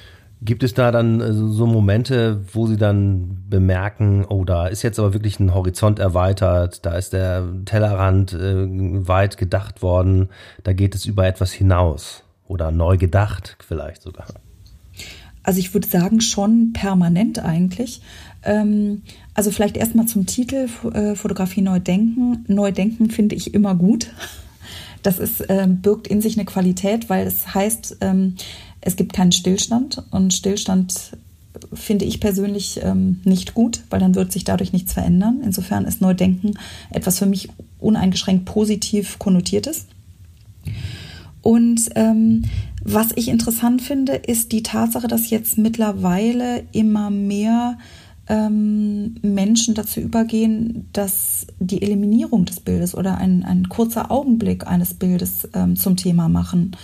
Gibt 0.43 0.63
es 0.63 0.73
da 0.73 0.91
dann 0.91 1.21
äh, 1.21 1.33
so 1.33 1.67
Momente, 1.67 2.45
wo 2.53 2.67
Sie 2.67 2.79
dann 2.79 3.45
bemerken, 3.49 4.25
oh, 4.27 4.45
da 4.45 4.69
ist 4.69 4.83
jetzt 4.83 4.99
aber 4.99 5.13
wirklich 5.13 5.39
ein 5.39 5.55
Horizont 5.55 5.99
erweitert, 5.99 6.87
da 6.87 6.97
ist 6.97 7.13
der 7.13 7.45
Tellerrand 7.67 8.33
äh, 8.33 8.67
weit 9.07 9.37
gedacht 9.37 9.83
worden, 9.83 10.29
da 10.63 10.73
geht 10.73 10.95
es 10.95 11.05
über 11.05 11.27
etwas 11.27 11.53
hinaus 11.53 12.25
oder 12.49 12.71
neu 12.71 12.97
gedacht 12.97 13.57
vielleicht 13.61 14.03
sogar? 14.03 14.27
Also 15.43 15.61
ich 15.61 15.73
würde 15.73 15.89
sagen, 15.89 16.21
schon 16.21 16.73
permanent 16.73 17.39
eigentlich. 17.39 18.03
Ähm, 18.43 19.03
also 19.35 19.51
vielleicht 19.51 19.77
erstmal 19.77 20.07
zum 20.07 20.27
Titel 20.27 20.69
äh, 20.93 21.15
Fotografie 21.15 21.63
neu 21.63 21.81
denken. 21.81 22.45
Neu 22.49 22.73
denken 22.73 23.11
finde 23.11 23.35
ich 23.35 23.55
immer 23.55 23.75
gut. 23.75 24.11
Das 25.03 25.19
ist, 25.19 25.41
äh, 25.49 25.67
birgt 25.67 26.09
in 26.09 26.21
sich 26.21 26.37
eine 26.37 26.45
Qualität, 26.45 27.09
weil 27.09 27.27
es 27.27 27.55
heißt, 27.55 27.99
ähm, 28.03 28.35
es 28.81 28.97
gibt 28.97 29.13
keinen 29.13 29.33
Stillstand 29.33 30.03
und 30.11 30.33
Stillstand 30.33 31.13
finde 31.73 32.05
ich 32.05 32.21
persönlich 32.21 32.81
ähm, 32.83 33.21
nicht 33.25 33.55
gut, 33.55 33.83
weil 33.91 34.01
dann 34.01 34.15
wird 34.15 34.33
sich 34.33 34.45
dadurch 34.45 34.73
nichts 34.73 34.93
verändern. 34.93 35.41
Insofern 35.45 35.85
ist 35.85 36.01
Neudenken 36.01 36.55
etwas 36.91 37.19
für 37.19 37.27
mich 37.27 37.49
uneingeschränkt 37.79 38.45
positiv 38.45 39.19
konnotiertes. 39.19 39.87
Und 41.43 41.91
ähm, 41.97 42.45
was 42.83 43.09
ich 43.15 43.29
interessant 43.29 43.83
finde, 43.83 44.15
ist 44.15 44.53
die 44.53 44.63
Tatsache, 44.63 45.09
dass 45.09 45.31
jetzt 45.31 45.59
mittlerweile 45.59 46.65
immer 46.73 47.11
mehr 47.11 47.79
ähm, 48.29 49.17
Menschen 49.23 49.75
dazu 49.75 50.01
übergehen, 50.01 50.89
dass 50.93 51.47
die 51.59 51.83
Eliminierung 51.83 52.45
des 52.45 52.61
Bildes 52.61 52.95
oder 52.95 53.19
ein, 53.19 53.45
ein 53.45 53.69
kurzer 53.69 54.11
Augenblick 54.11 54.67
eines 54.67 54.95
Bildes 54.95 55.49
ähm, 55.53 55.77
zum 55.77 55.97
Thema 55.97 56.29
machen. 56.29 56.77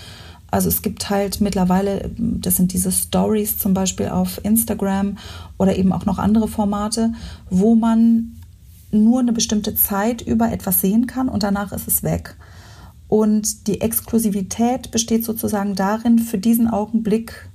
Also 0.57 0.71
es 0.71 0.81
gibt 0.81 1.11
halt 1.11 1.43
mittlerweile, 1.43 2.11
das 2.17 2.57
sind 2.57 2.73
diese 2.73 2.91
Stories 2.91 3.59
zum 3.59 3.75
Beispiel 3.75 4.09
auf 4.09 4.43
Instagram 4.43 5.19
oder 5.59 5.77
eben 5.77 5.93
auch 5.93 6.07
noch 6.07 6.19
andere 6.19 6.49
Formate, 6.49 7.13
wo 7.51 7.75
man 7.75 8.39
nur 8.91 9.21
eine 9.21 9.35
bestimmte 9.35 9.75
Zeit 9.75 10.23
über 10.23 10.51
etwas 10.51 10.81
sehen 10.81 11.07
kann 11.07 11.29
und 11.29 11.43
danach 11.43 11.73
ist 11.73 11.87
es 11.87 12.03
weg. 12.03 12.39
Und 13.07 13.67
die 13.67 13.83
Exklusivität 13.83 14.91
besteht 14.91 15.27
sozusagen 15.27 15.75
darin, 15.75 16.19
für 16.19 16.39
diesen 16.39 16.69
Augenblick 16.69 17.51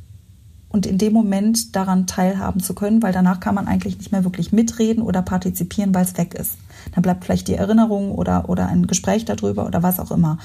und 0.70 0.86
in 0.86 1.00
dem 1.00 1.14
Moment 1.14 1.76
daran 1.76 2.06
teilhaben 2.06 2.62
zu 2.62 2.76
können, 2.76 3.02
weil 3.02 3.14
danach 3.14 3.40
kann 3.40 3.56
man 3.56 3.68
eigentlich 3.68 3.98
nicht 3.98 4.12
mehr 4.12 4.24
wirklich 4.26 4.52
mitreden 4.52 5.02
oder 5.02 5.24
partizipieren, 5.24 5.96
weil 5.96 6.06
es 6.06 6.18
weg 6.18 6.36
ist. 6.36 6.60
Dann 6.94 7.02
bleibt 7.02 7.26
vielleicht 7.26 7.48
die 7.48 7.56
Erinnerung 7.56 8.12
oder, 8.12 8.48
oder 8.48 8.68
ein 8.68 8.86
Gespräch 8.86 9.26
darüber 9.26 9.66
oder 9.66 9.82
was 9.82 10.00
auch 10.00 10.12
immer 10.12 10.38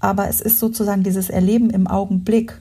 aber 0.00 0.28
es 0.28 0.40
ist 0.40 0.58
sozusagen 0.58 1.02
dieses 1.02 1.30
Erleben 1.30 1.70
im 1.70 1.86
Augenblick. 1.86 2.60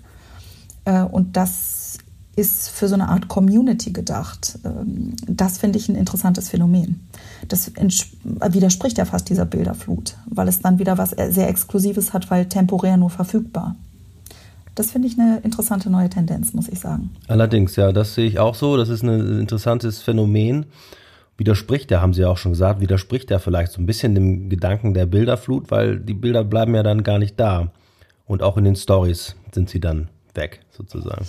Äh, 0.86 1.04
und 1.04 1.38
das 1.38 1.98
ist 2.36 2.70
für 2.70 2.88
so 2.88 2.94
eine 2.94 3.10
Art 3.10 3.28
Community 3.28 3.92
gedacht. 3.92 4.60
Ähm, 4.64 5.16
das 5.28 5.58
finde 5.58 5.80
ich 5.80 5.90
ein 5.90 5.96
interessantes 5.96 6.50
Phänomen. 6.50 7.08
Das 7.48 7.72
widerspricht 7.74 8.98
ja 8.98 9.06
fast 9.06 9.30
dieser 9.30 9.46
Bilderflut, 9.46 10.16
weil 10.28 10.48
es 10.48 10.60
dann 10.60 10.80
wieder 10.80 10.98
was 10.98 11.12
sehr 11.12 11.50
Exklusives 11.50 12.14
hat, 12.14 12.30
weil 12.30 12.46
temporär 12.46 12.98
nur 12.98 13.10
verfügbar. 13.10 13.76
Das 14.76 14.92
finde 14.92 15.08
ich 15.08 15.20
eine 15.20 15.40
interessante 15.40 15.90
neue 15.90 16.10
Tendenz, 16.10 16.54
muss 16.54 16.68
ich 16.68 16.80
sagen. 16.80 17.10
Allerdings, 17.28 17.76
ja, 17.76 17.92
das 17.92 18.14
sehe 18.14 18.28
ich 18.28 18.38
auch 18.38 18.54
so. 18.54 18.78
Das 18.78 18.90
ist 18.90 19.02
ein 19.02 19.40
interessantes 19.40 20.04
Phänomen 20.04 20.68
widerspricht 21.38 21.92
er, 21.92 22.02
haben 22.02 22.14
Sie 22.14 22.22
ja 22.22 22.30
auch 22.30 22.38
schon 22.38 22.54
gesagt, 22.54 22.82
widerspricht 22.82 23.32
er 23.32 23.40
vielleicht 23.40 23.72
so 23.72 23.82
ein 23.82 23.86
bisschen 23.86 24.16
dem 24.16 24.50
Gedanken 24.50 24.94
der 24.94 25.06
Bilderflut, 25.06 25.72
weil 25.72 26.00
die 26.00 26.14
Bilder 26.14 26.44
bleiben 26.44 26.76
ja 26.76 26.84
dann 26.84 27.04
gar 27.04 27.20
nicht 27.20 27.40
da. 27.40 27.72
Und 28.26 28.44
auch 28.44 28.58
in 28.58 28.66
den 28.66 28.76
Stories 28.76 29.36
sind 29.54 29.70
sie 29.70 29.80
dann 29.80 30.10
weg, 30.34 30.60
sozusagen. 30.72 31.26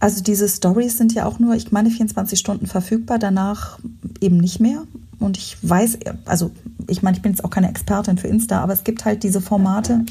Also 0.00 0.22
diese 0.22 0.48
Stories 0.48 0.98
sind 0.98 1.14
ja 1.14 1.26
auch 1.26 1.38
nur, 1.38 1.54
ich 1.54 1.70
meine, 1.70 1.90
24 1.90 2.38
Stunden 2.38 2.66
verfügbar, 2.66 3.18
danach 3.18 3.78
eben 4.20 4.38
nicht 4.38 4.58
mehr. 4.58 4.82
Und 5.20 5.38
ich 5.38 5.56
weiß, 5.62 5.98
also 6.24 6.50
ich 6.88 7.02
meine, 7.02 7.16
ich 7.16 7.22
bin 7.22 7.30
jetzt 7.32 7.44
auch 7.44 7.50
keine 7.50 7.68
Expertin 7.68 8.18
für 8.18 8.26
Insta, 8.26 8.60
aber 8.60 8.72
es 8.72 8.82
gibt 8.82 9.04
halt 9.04 9.22
diese 9.22 9.40
Formate, 9.40 10.04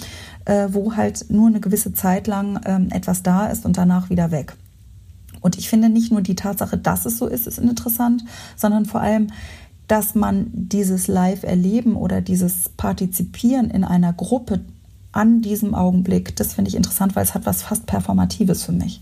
äh, 0.46 0.70
wo 0.72 0.96
halt 0.96 1.26
nur 1.30 1.48
eine 1.48 1.60
gewisse 1.60 1.94
Zeit 1.94 2.28
lang 2.28 2.62
ähm, 2.66 2.88
etwas 2.92 3.22
da 3.22 3.48
ist 3.48 3.66
und 3.66 3.78
danach 3.78 4.10
wieder 4.10 4.32
weg. 4.32 4.54
Und 5.42 5.58
ich 5.58 5.70
finde 5.70 5.90
nicht 5.90 6.12
nur 6.12 6.22
die 6.22 6.36
Tatsache, 6.36 6.78
dass 6.78 7.06
es 7.06 7.18
so 7.18 7.28
ist, 7.28 7.48
ist 7.48 7.60
interessant, 7.60 8.24
sondern 8.56 8.86
vor 8.86 9.02
allem, 9.02 9.28
dass 9.88 10.16
man 10.16 10.48
dieses 10.54 11.08
Live-Erleben 11.08 11.96
oder 11.96 12.22
dieses 12.22 12.70
Partizipieren 12.70 13.70
in 13.70 13.84
einer 13.84 14.14
Gruppe 14.14 14.62
an 15.12 15.42
diesem 15.42 15.76
Augenblick, 15.76 16.36
das 16.38 16.54
finde 16.54 16.70
ich 16.70 16.76
interessant, 16.76 17.16
weil 17.16 17.24
es 17.24 17.34
hat 17.34 17.46
was 17.46 17.64
fast 17.64 17.86
Performatives 17.86 18.64
für 18.64 18.72
mich. 18.72 19.02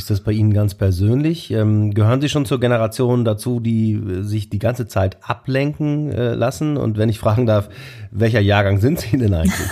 Ist 0.00 0.10
das 0.10 0.20
bei 0.20 0.32
Ihnen 0.32 0.52
ganz 0.54 0.74
persönlich? 0.74 1.50
Ähm, 1.50 1.92
gehören 1.92 2.20
Sie 2.20 2.28
schon 2.28 2.46
zur 2.46 2.58
Generation 2.58 3.24
dazu, 3.24 3.60
die 3.60 3.92
äh, 3.92 4.22
sich 4.22 4.48
die 4.48 4.58
ganze 4.58 4.88
Zeit 4.88 5.18
ablenken 5.22 6.10
äh, 6.10 6.34
lassen? 6.34 6.76
Und 6.78 6.96
wenn 6.96 7.10
ich 7.10 7.18
fragen 7.18 7.46
darf, 7.46 7.68
welcher 8.10 8.40
Jahrgang 8.40 8.80
sind 8.80 9.00
Sie 9.00 9.18
denn 9.18 9.34
eigentlich? 9.34 9.68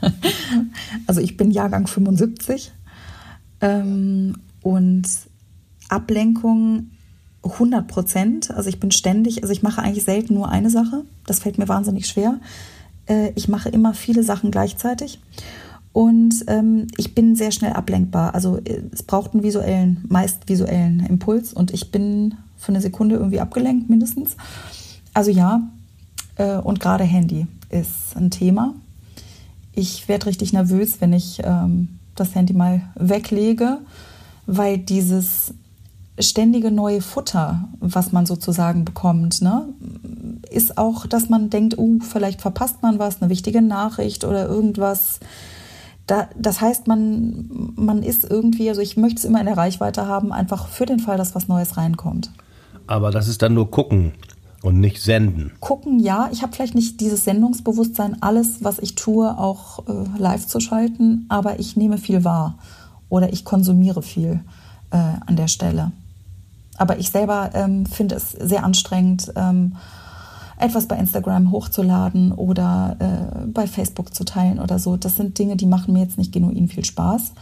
also 1.06 1.20
ich 1.20 1.36
bin 1.36 1.50
Jahrgang 1.50 1.86
75 1.86 2.72
ähm, 3.60 4.36
und 4.62 5.06
Ablenkung 5.90 6.90
100 7.42 7.86
Prozent. 7.86 8.50
Also 8.50 8.70
ich 8.70 8.80
bin 8.80 8.90
ständig, 8.90 9.42
also 9.42 9.52
ich 9.52 9.62
mache 9.62 9.82
eigentlich 9.82 10.04
selten 10.04 10.34
nur 10.34 10.48
eine 10.48 10.70
Sache. 10.70 11.04
Das 11.26 11.40
fällt 11.40 11.58
mir 11.58 11.68
wahnsinnig 11.68 12.06
schwer. 12.06 12.40
Äh, 13.06 13.32
ich 13.34 13.48
mache 13.48 13.68
immer 13.68 13.92
viele 13.92 14.22
Sachen 14.22 14.50
gleichzeitig. 14.50 15.20
Und 15.98 16.44
ähm, 16.46 16.86
ich 16.96 17.16
bin 17.16 17.34
sehr 17.34 17.50
schnell 17.50 17.72
ablenkbar. 17.72 18.32
Also 18.32 18.58
äh, 18.58 18.82
es 18.92 19.02
braucht 19.02 19.34
einen 19.34 19.42
visuellen, 19.42 20.04
meist 20.08 20.48
visuellen 20.48 21.04
Impuls 21.04 21.52
und 21.52 21.74
ich 21.74 21.90
bin 21.90 22.36
für 22.56 22.68
eine 22.68 22.80
Sekunde 22.80 23.16
irgendwie 23.16 23.40
abgelenkt, 23.40 23.90
mindestens. 23.90 24.36
Also 25.12 25.32
ja, 25.32 25.60
äh, 26.36 26.58
und 26.58 26.78
gerade 26.78 27.02
Handy 27.02 27.48
ist 27.68 28.14
ein 28.14 28.30
Thema. 28.30 28.76
Ich 29.72 30.06
werde 30.06 30.26
richtig 30.26 30.52
nervös, 30.52 31.00
wenn 31.00 31.12
ich 31.12 31.40
ähm, 31.42 31.98
das 32.14 32.32
Handy 32.36 32.52
mal 32.52 32.82
weglege, 32.94 33.78
weil 34.46 34.78
dieses 34.78 35.52
ständige 36.20 36.70
neue 36.70 37.00
Futter, 37.00 37.68
was 37.80 38.12
man 38.12 38.24
sozusagen 38.24 38.84
bekommt, 38.84 39.42
ne, 39.42 39.68
ist 40.48 40.78
auch, 40.78 41.06
dass 41.06 41.28
man 41.28 41.50
denkt, 41.50 41.76
oh, 41.76 41.98
vielleicht 41.98 42.40
verpasst 42.40 42.82
man 42.82 43.00
was, 43.00 43.20
eine 43.20 43.30
wichtige 43.30 43.62
Nachricht 43.62 44.22
oder 44.22 44.46
irgendwas 44.46 45.18
da, 46.08 46.28
das 46.36 46.60
heißt, 46.60 46.88
man, 46.88 47.72
man 47.76 48.02
ist 48.02 48.28
irgendwie, 48.28 48.68
also 48.68 48.80
ich 48.80 48.96
möchte 48.96 49.18
es 49.18 49.24
immer 49.24 49.40
in 49.40 49.46
der 49.46 49.58
Reichweite 49.58 50.06
haben, 50.06 50.32
einfach 50.32 50.66
für 50.66 50.86
den 50.86 51.00
Fall, 51.00 51.18
dass 51.18 51.34
was 51.34 51.48
Neues 51.48 51.76
reinkommt. 51.76 52.32
Aber 52.86 53.10
das 53.10 53.28
ist 53.28 53.42
dann 53.42 53.52
nur 53.52 53.70
gucken 53.70 54.12
und 54.62 54.80
nicht 54.80 55.02
senden. 55.02 55.52
Gucken, 55.60 56.00
ja. 56.00 56.30
Ich 56.32 56.42
habe 56.42 56.52
vielleicht 56.54 56.74
nicht 56.74 57.00
dieses 57.00 57.24
Sendungsbewusstsein, 57.24 58.22
alles, 58.22 58.64
was 58.64 58.78
ich 58.78 58.94
tue, 58.94 59.38
auch 59.38 59.86
äh, 59.86 59.92
live 60.18 60.46
zu 60.46 60.60
schalten, 60.60 61.26
aber 61.28 61.60
ich 61.60 61.76
nehme 61.76 61.98
viel 61.98 62.24
wahr 62.24 62.58
oder 63.10 63.30
ich 63.32 63.44
konsumiere 63.44 64.02
viel 64.02 64.40
äh, 64.90 64.96
an 64.96 65.36
der 65.36 65.48
Stelle. 65.48 65.92
Aber 66.78 66.98
ich 66.98 67.10
selber 67.10 67.50
ähm, 67.52 67.84
finde 67.84 68.14
es 68.14 68.30
sehr 68.30 68.64
anstrengend. 68.64 69.30
Ähm, 69.36 69.76
etwas 70.58 70.86
bei 70.86 70.96
Instagram 70.96 71.50
hochzuladen 71.50 72.32
oder 72.32 72.96
äh, 72.98 73.46
bei 73.46 73.66
Facebook 73.66 74.14
zu 74.14 74.24
teilen 74.24 74.58
oder 74.58 74.78
so. 74.78 74.96
Das 74.96 75.16
sind 75.16 75.38
Dinge, 75.38 75.56
die 75.56 75.66
machen 75.66 75.92
mir 75.94 76.00
jetzt 76.00 76.18
nicht 76.18 76.32
genuin 76.32 76.68
viel 76.68 76.84
Spaß. 76.84 77.32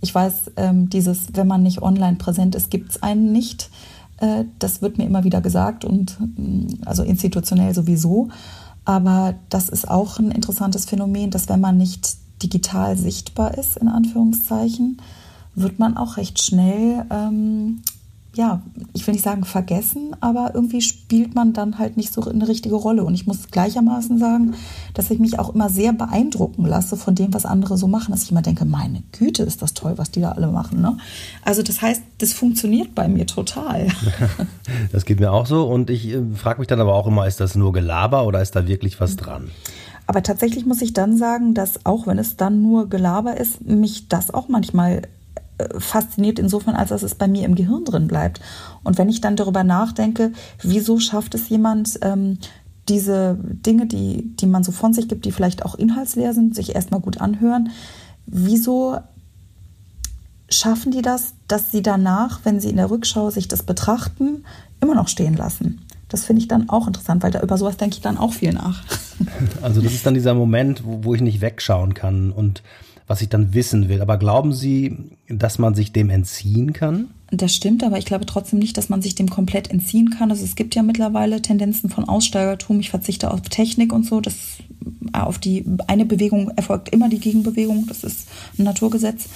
Ich 0.00 0.14
weiß, 0.14 0.52
ähm, 0.56 0.90
dieses, 0.90 1.28
wenn 1.34 1.46
man 1.46 1.62
nicht 1.62 1.82
online 1.82 2.16
präsent 2.16 2.54
ist, 2.54 2.70
gibt 2.70 2.90
es 2.90 3.02
einen 3.02 3.32
nicht. 3.32 3.70
Äh, 4.18 4.44
das 4.58 4.82
wird 4.82 4.98
mir 4.98 5.04
immer 5.04 5.24
wieder 5.24 5.40
gesagt 5.40 5.84
und 5.84 6.18
mm, 6.20 6.82
also 6.84 7.02
institutionell 7.02 7.74
sowieso. 7.74 8.28
Aber 8.84 9.34
das 9.48 9.68
ist 9.68 9.88
auch 9.88 10.18
ein 10.18 10.30
interessantes 10.30 10.84
Phänomen, 10.84 11.30
dass 11.30 11.48
wenn 11.48 11.60
man 11.60 11.76
nicht 11.76 12.16
digital 12.42 12.96
sichtbar 12.96 13.56
ist, 13.58 13.76
in 13.78 13.88
Anführungszeichen, 13.88 14.98
wird 15.54 15.78
man 15.78 15.96
auch 15.96 16.18
recht 16.18 16.40
schnell 16.40 17.04
ähm, 17.10 17.82
ja, 18.36 18.62
ich 18.92 19.06
will 19.06 19.14
nicht 19.14 19.24
sagen 19.24 19.44
vergessen, 19.44 20.14
aber 20.20 20.50
irgendwie 20.54 20.82
spielt 20.82 21.34
man 21.34 21.54
dann 21.54 21.78
halt 21.78 21.96
nicht 21.96 22.12
so 22.12 22.22
eine 22.22 22.46
richtige 22.46 22.74
Rolle. 22.74 23.02
Und 23.04 23.14
ich 23.14 23.26
muss 23.26 23.50
gleichermaßen 23.50 24.18
sagen, 24.18 24.54
dass 24.92 25.10
ich 25.10 25.18
mich 25.18 25.38
auch 25.38 25.54
immer 25.54 25.70
sehr 25.70 25.94
beeindrucken 25.94 26.66
lasse 26.66 26.98
von 26.98 27.14
dem, 27.14 27.32
was 27.32 27.46
andere 27.46 27.78
so 27.78 27.88
machen, 27.88 28.10
dass 28.10 28.24
ich 28.24 28.30
immer 28.30 28.42
denke, 28.42 28.66
meine 28.66 29.02
Güte, 29.12 29.42
ist 29.42 29.62
das 29.62 29.72
toll, 29.72 29.94
was 29.96 30.10
die 30.10 30.20
da 30.20 30.32
alle 30.32 30.48
machen. 30.48 30.82
Ne? 30.82 30.98
Also 31.44 31.62
das 31.62 31.80
heißt, 31.80 32.02
das 32.18 32.34
funktioniert 32.34 32.94
bei 32.94 33.08
mir 33.08 33.26
total. 33.26 33.88
das 34.92 35.06
geht 35.06 35.18
mir 35.18 35.32
auch 35.32 35.46
so. 35.46 35.66
Und 35.66 35.88
ich 35.88 36.08
äh, 36.08 36.22
frage 36.34 36.58
mich 36.58 36.68
dann 36.68 36.80
aber 36.80 36.94
auch 36.94 37.06
immer, 37.06 37.26
ist 37.26 37.40
das 37.40 37.54
nur 37.54 37.72
Gelaber 37.72 38.26
oder 38.26 38.42
ist 38.42 38.54
da 38.54 38.68
wirklich 38.68 39.00
was 39.00 39.16
dran? 39.16 39.50
Aber 40.06 40.22
tatsächlich 40.22 40.66
muss 40.66 40.82
ich 40.82 40.92
dann 40.92 41.16
sagen, 41.16 41.54
dass 41.54 41.86
auch 41.86 42.06
wenn 42.06 42.18
es 42.18 42.36
dann 42.36 42.60
nur 42.60 42.90
Gelaber 42.90 43.38
ist, 43.38 43.64
mich 43.64 44.08
das 44.08 44.32
auch 44.32 44.48
manchmal 44.48 45.02
fasziniert 45.78 46.38
insofern, 46.38 46.74
als 46.74 46.90
dass 46.90 47.02
es 47.02 47.14
bei 47.14 47.28
mir 47.28 47.44
im 47.44 47.54
Gehirn 47.54 47.84
drin 47.84 48.08
bleibt. 48.08 48.40
Und 48.84 48.98
wenn 48.98 49.08
ich 49.08 49.20
dann 49.20 49.36
darüber 49.36 49.64
nachdenke, 49.64 50.32
wieso 50.62 50.98
schafft 50.98 51.34
es 51.34 51.48
jemand, 51.48 51.98
ähm, 52.02 52.38
diese 52.88 53.38
Dinge, 53.42 53.86
die, 53.86 54.36
die 54.36 54.46
man 54.46 54.62
so 54.62 54.72
von 54.72 54.92
sich 54.92 55.08
gibt, 55.08 55.24
die 55.24 55.32
vielleicht 55.32 55.64
auch 55.64 55.74
inhaltsleer 55.74 56.34
sind, 56.34 56.54
sich 56.54 56.74
erstmal 56.74 57.00
gut 57.00 57.20
anhören, 57.20 57.70
wieso 58.26 58.98
schaffen 60.48 60.92
die 60.92 61.02
das, 61.02 61.34
dass 61.48 61.72
sie 61.72 61.82
danach, 61.82 62.40
wenn 62.44 62.60
sie 62.60 62.70
in 62.70 62.76
der 62.76 62.90
Rückschau 62.90 63.30
sich 63.30 63.48
das 63.48 63.62
betrachten, 63.62 64.44
immer 64.80 64.94
noch 64.94 65.08
stehen 65.08 65.34
lassen? 65.34 65.80
Das 66.16 66.24
finde 66.24 66.40
ich 66.40 66.48
dann 66.48 66.70
auch 66.70 66.86
interessant, 66.86 67.22
weil 67.22 67.30
da 67.30 67.42
über 67.42 67.58
sowas 67.58 67.76
denke 67.76 67.96
ich 67.96 68.00
dann 68.00 68.16
auch 68.16 68.32
viel 68.32 68.54
nach. 68.54 68.82
Also 69.60 69.82
das 69.82 69.92
ist 69.92 70.06
dann 70.06 70.14
dieser 70.14 70.32
Moment, 70.32 70.82
wo, 70.82 71.04
wo 71.04 71.14
ich 71.14 71.20
nicht 71.20 71.42
wegschauen 71.42 71.92
kann 71.92 72.30
und 72.32 72.62
was 73.06 73.20
ich 73.20 73.28
dann 73.28 73.52
wissen 73.52 73.90
will. 73.90 74.00
Aber 74.00 74.16
glauben 74.16 74.54
Sie, 74.54 74.96
dass 75.28 75.58
man 75.58 75.74
sich 75.74 75.92
dem 75.92 76.08
entziehen 76.08 76.72
kann? 76.72 77.08
Das 77.30 77.54
stimmt, 77.54 77.84
aber 77.84 77.98
ich 77.98 78.06
glaube 78.06 78.24
trotzdem 78.24 78.58
nicht, 78.58 78.78
dass 78.78 78.88
man 78.88 79.02
sich 79.02 79.14
dem 79.14 79.28
komplett 79.28 79.70
entziehen 79.70 80.08
kann. 80.08 80.30
Also 80.30 80.42
es 80.42 80.54
gibt 80.54 80.74
ja 80.74 80.82
mittlerweile 80.82 81.42
Tendenzen 81.42 81.90
von 81.90 82.08
Aussteigertum. 82.08 82.80
Ich 82.80 82.88
verzichte 82.88 83.30
auf 83.30 83.42
Technik 83.42 83.92
und 83.92 84.06
so. 84.06 84.22
Das 84.22 84.34
auf 85.12 85.38
die 85.38 85.66
eine 85.86 86.06
Bewegung 86.06 86.50
erfolgt 86.50 86.88
immer 86.90 87.10
die 87.10 87.20
Gegenbewegung. 87.20 87.86
Das 87.88 88.04
ist 88.04 88.26
ein 88.58 88.64
Naturgesetz. 88.64 89.28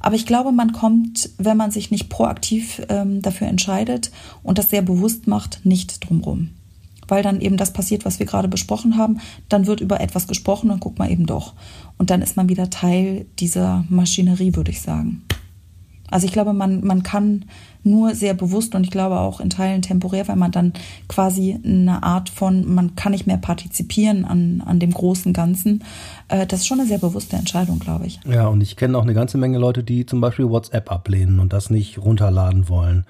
Aber 0.00 0.14
ich 0.14 0.26
glaube, 0.26 0.52
man 0.52 0.72
kommt, 0.72 1.30
wenn 1.38 1.56
man 1.56 1.70
sich 1.70 1.90
nicht 1.90 2.08
proaktiv 2.08 2.82
ähm, 2.88 3.22
dafür 3.22 3.48
entscheidet 3.48 4.10
und 4.42 4.58
das 4.58 4.70
sehr 4.70 4.82
bewusst 4.82 5.26
macht, 5.26 5.64
nicht 5.64 6.08
drumrum 6.08 6.50
weil 7.08 7.22
dann 7.22 7.40
eben 7.40 7.56
das 7.56 7.72
passiert, 7.72 8.04
was 8.04 8.18
wir 8.18 8.26
gerade 8.26 8.48
besprochen 8.48 8.96
haben. 8.96 9.20
Dann 9.48 9.66
wird 9.66 9.80
über 9.80 10.00
etwas 10.00 10.28
gesprochen 10.28 10.70
und 10.70 10.80
guckt 10.80 10.98
man 10.98 11.10
eben 11.10 11.26
doch. 11.26 11.54
Und 11.96 12.10
dann 12.10 12.22
ist 12.22 12.36
man 12.36 12.48
wieder 12.48 12.70
Teil 12.70 13.26
dieser 13.38 13.84
Maschinerie, 13.88 14.54
würde 14.54 14.70
ich 14.70 14.82
sagen. 14.82 15.22
Also 16.10 16.26
ich 16.26 16.32
glaube, 16.32 16.52
man, 16.52 16.84
man 16.84 17.02
kann 17.02 17.46
nur 17.90 18.14
sehr 18.14 18.34
bewusst 18.34 18.74
und 18.74 18.84
ich 18.84 18.90
glaube 18.90 19.18
auch 19.18 19.40
in 19.40 19.50
Teilen 19.50 19.82
temporär, 19.82 20.28
weil 20.28 20.36
man 20.36 20.50
dann 20.50 20.72
quasi 21.08 21.58
eine 21.64 22.02
Art 22.02 22.28
von, 22.28 22.72
man 22.72 22.94
kann 22.96 23.12
nicht 23.12 23.26
mehr 23.26 23.36
partizipieren 23.36 24.24
an, 24.24 24.62
an 24.64 24.78
dem 24.78 24.92
großen 24.92 25.32
Ganzen. 25.32 25.84
Äh, 26.28 26.46
das 26.46 26.60
ist 26.60 26.66
schon 26.66 26.80
eine 26.80 26.88
sehr 26.88 26.98
bewusste 26.98 27.36
Entscheidung, 27.36 27.78
glaube 27.78 28.06
ich. 28.06 28.20
Ja, 28.26 28.48
und 28.48 28.60
ich 28.60 28.76
kenne 28.76 28.96
auch 28.98 29.02
eine 29.02 29.14
ganze 29.14 29.38
Menge 29.38 29.58
Leute, 29.58 29.82
die 29.82 30.06
zum 30.06 30.20
Beispiel 30.20 30.48
WhatsApp 30.48 30.90
ablehnen 30.90 31.40
und 31.40 31.52
das 31.52 31.70
nicht 31.70 31.98
runterladen 31.98 32.68
wollen. 32.68 33.04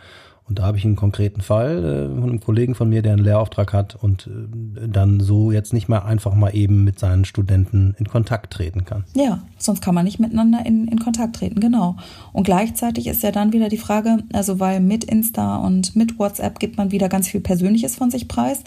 Und 0.48 0.58
da 0.58 0.64
habe 0.64 0.78
ich 0.78 0.84
einen 0.84 0.96
konkreten 0.96 1.42
Fall 1.42 1.84
äh, 1.84 2.20
von 2.20 2.30
einem 2.30 2.40
Kollegen 2.40 2.74
von 2.74 2.88
mir, 2.88 3.02
der 3.02 3.12
einen 3.12 3.24
Lehrauftrag 3.24 3.72
hat 3.72 3.94
und 3.94 4.26
äh, 4.28 4.88
dann 4.88 5.20
so 5.20 5.52
jetzt 5.52 5.72
nicht 5.72 5.88
mehr 5.88 6.04
einfach 6.06 6.34
mal 6.34 6.54
eben 6.54 6.84
mit 6.84 6.98
seinen 6.98 7.24
Studenten 7.24 7.94
in 7.98 8.08
Kontakt 8.08 8.52
treten 8.52 8.84
kann. 8.84 9.04
Ja, 9.14 9.42
sonst 9.58 9.82
kann 9.82 9.94
man 9.94 10.04
nicht 10.04 10.18
miteinander 10.18 10.64
in, 10.64 10.88
in 10.88 10.98
Kontakt 10.98 11.36
treten, 11.36 11.60
genau. 11.60 11.96
Und 12.32 12.44
gleichzeitig 12.44 13.06
ist 13.06 13.22
ja 13.22 13.30
dann 13.30 13.52
wieder 13.52 13.68
die 13.68 13.78
Frage, 13.78 14.18
also 14.32 14.58
weil 14.58 14.80
mit 14.80 15.04
Insta 15.04 15.58
und 15.58 15.94
mit 15.94 16.18
WhatsApp 16.18 16.58
gibt 16.58 16.78
man 16.78 16.90
wieder 16.92 17.08
ganz 17.08 17.28
viel 17.28 17.40
Persönliches 17.40 17.96
von 17.96 18.10
sich 18.10 18.26
preis, 18.26 18.62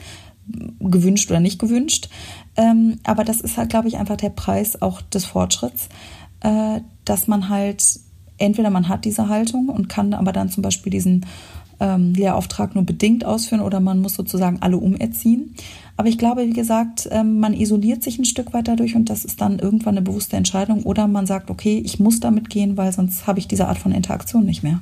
gewünscht 0.80 1.32
oder 1.32 1.40
nicht 1.40 1.60
gewünscht. 1.60 2.10
Ähm, 2.58 3.00
aber 3.04 3.24
das 3.24 3.42
ist 3.42 3.58
halt, 3.58 3.70
glaube 3.70 3.88
ich, 3.88 3.98
einfach 3.98 4.18
der 4.18 4.30
Preis 4.30 4.82
auch 4.82 5.02
des 5.02 5.26
Fortschritts, 5.26 5.90
äh, 6.42 6.82
dass 7.06 7.28
man 7.28 7.50
halt 7.50 7.84
entweder 8.42 8.72
man 8.72 8.90
hat 8.90 9.06
diese 9.06 9.30
Haltung 9.30 9.70
und 9.70 9.88
kann 9.88 10.14
aber 10.14 10.32
dann 10.32 10.50
zum 10.50 10.64
Beispiel 10.64 10.92
diesen 10.92 11.26
ähm, 11.82 12.14
Lehrauftrag 12.14 12.76
nur 12.76 12.86
bedingt 12.86 13.26
ausführen 13.26 13.62
oder 13.62 13.80
man 13.80 14.00
muss 14.00 14.14
sozusagen 14.14 14.62
alle 14.62 14.78
umerziehen. 14.78 15.56
Aber 15.98 16.08
ich 16.08 16.18
glaube, 16.18 16.48
wie 16.48 16.54
gesagt, 16.54 17.10
ähm, 17.12 17.40
man 17.40 17.54
isoliert 17.54 18.04
sich 18.04 18.18
ein 18.18 18.26
Stück 18.26 18.54
weit 18.54 18.68
dadurch 18.68 18.96
und 18.96 19.10
das 19.10 19.26
ist 19.26 19.42
dann 19.42 19.60
irgendwann 19.60 19.98
eine 19.98 20.04
bewusste 20.04 20.38
Entscheidung 20.38 20.84
oder 20.84 21.08
man 21.08 21.26
sagt, 21.26 21.50
okay, 21.50 21.82
ich 21.84 22.00
muss 22.00 22.20
damit 22.20 22.50
gehen, 22.50 22.78
weil 22.78 22.92
sonst 22.92 23.28
habe 23.28 23.40
ich 23.40 23.48
diese 23.48 23.68
Art 23.68 23.78
von 23.78 23.92
Interaktion 23.92 24.46
nicht 24.46 24.64
mehr. 24.64 24.82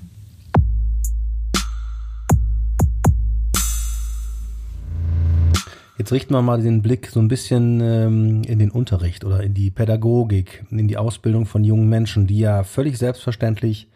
Jetzt 5.98 6.14
richten 6.14 6.34
wir 6.34 6.42
mal 6.42 6.62
den 6.62 6.82
Blick 6.82 7.08
so 7.08 7.20
ein 7.20 7.28
bisschen 7.28 7.82
ähm, 7.82 8.42
in 8.44 8.58
den 8.58 8.72
Unterricht 8.72 9.26
oder 9.26 9.44
in 9.44 9.54
die 9.54 9.70
Pädagogik, 9.70 10.64
in 10.72 10.88
die 10.88 10.96
Ausbildung 10.96 11.46
von 11.46 11.66
jungen 11.66 11.90
Menschen, 11.90 12.26
die 12.26 12.40
ja 12.40 12.64
völlig 12.64 12.98
selbstverständlich 12.98 13.88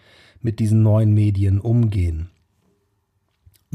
mit 0.42 0.60
diesen 0.60 0.84
neuen 0.84 1.14
Medien 1.14 1.62
umgehen. 1.62 2.33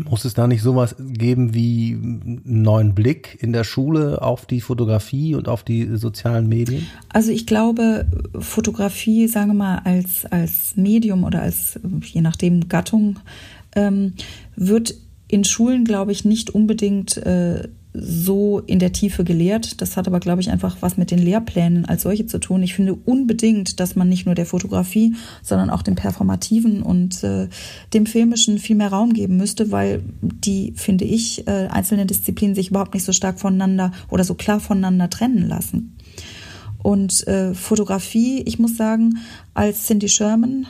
Muss 0.05 0.25
es 0.25 0.35
da 0.35 0.47
nicht 0.47 0.63
sowas 0.63 0.97
geben 0.99 1.55
wie 1.55 1.93
einen 1.93 2.41
neuen 2.45 2.95
Blick 2.95 3.39
in 3.41 3.53
der 3.53 3.65
Schule 3.65 4.23
auf 4.23 4.47
die 4.47 4.61
Fotografie 4.61 5.35
und 5.35 5.49
auf 5.49 5.63
die 5.63 5.97
sozialen 5.97 6.49
Medien? 6.49 6.87
Also 7.09 7.33
ich 7.33 7.47
glaube, 7.47 8.07
Fotografie, 8.39 9.29
sagen 9.29 9.49
wir 9.49 9.55
mal, 9.55 9.79
als, 9.85 10.25
als 10.27 10.77
Medium 10.77 11.25
oder 11.25 11.43
als, 11.43 11.81
je 12.03 12.21
nachdem, 12.21 12.69
Gattung, 12.69 13.19
ähm, 13.75 14.15
wird 14.57 14.95
in 15.29 15.45
Schulen, 15.45 15.85
glaube 15.85 16.13
ich, 16.13 16.25
nicht 16.25 16.51
unbedingt 16.51 17.17
äh, 17.19 17.69
so 18.01 18.61
in 18.61 18.79
der 18.79 18.93
Tiefe 18.93 19.25
gelehrt. 19.25 19.81
Das 19.81 19.97
hat 19.97 20.07
aber, 20.07 20.21
glaube 20.21 20.41
ich, 20.41 20.51
einfach 20.51 20.79
was 20.81 20.97
mit 20.97 21.11
den 21.11 21.19
Lehrplänen 21.19 21.85
als 21.85 22.03
solche 22.03 22.27
zu 22.27 22.39
tun. 22.39 22.63
Ich 22.63 22.75
finde 22.75 22.95
unbedingt, 22.95 23.81
dass 23.81 23.97
man 23.97 24.09
nicht 24.09 24.27
nur 24.27 24.35
der 24.35 24.47
Fotografie, 24.47 25.15
sondern 25.43 25.71
auch 25.71 25.83
dem 25.83 25.95
Performativen 25.95 26.83
und 26.83 27.23
äh, 27.25 27.49
dem 27.95 28.07
Filmischen 28.07 28.59
viel 28.59 28.77
mehr 28.77 28.89
Raum 28.89 29.13
geben 29.13 29.37
müsste, 29.37 29.71
weil 29.71 30.03
die, 30.21 30.73
finde 30.77 31.05
ich, 31.05 31.47
äh, 31.47 31.69
einzelne 31.69 32.07
Disziplinen 32.07 32.55
sich 32.55 32.71
überhaupt 32.71 32.95
nicht 32.95 33.05
so 33.05 33.13
stark 33.13 33.41
voneinander 33.41 33.93
oder 34.11 34.25
so 34.25 34.35
klar 34.35 34.61
voneinander 34.61 35.11
trennen 35.11 35.49
lassen. 35.49 35.97
Und 36.83 37.27
äh, 37.27 37.55
Fotografie, 37.55 38.43
ich 38.43 38.59
muss 38.59 38.77
sagen, 38.77 39.19
als 39.55 39.87
Cindy 39.87 40.09
Sherman 40.09 40.67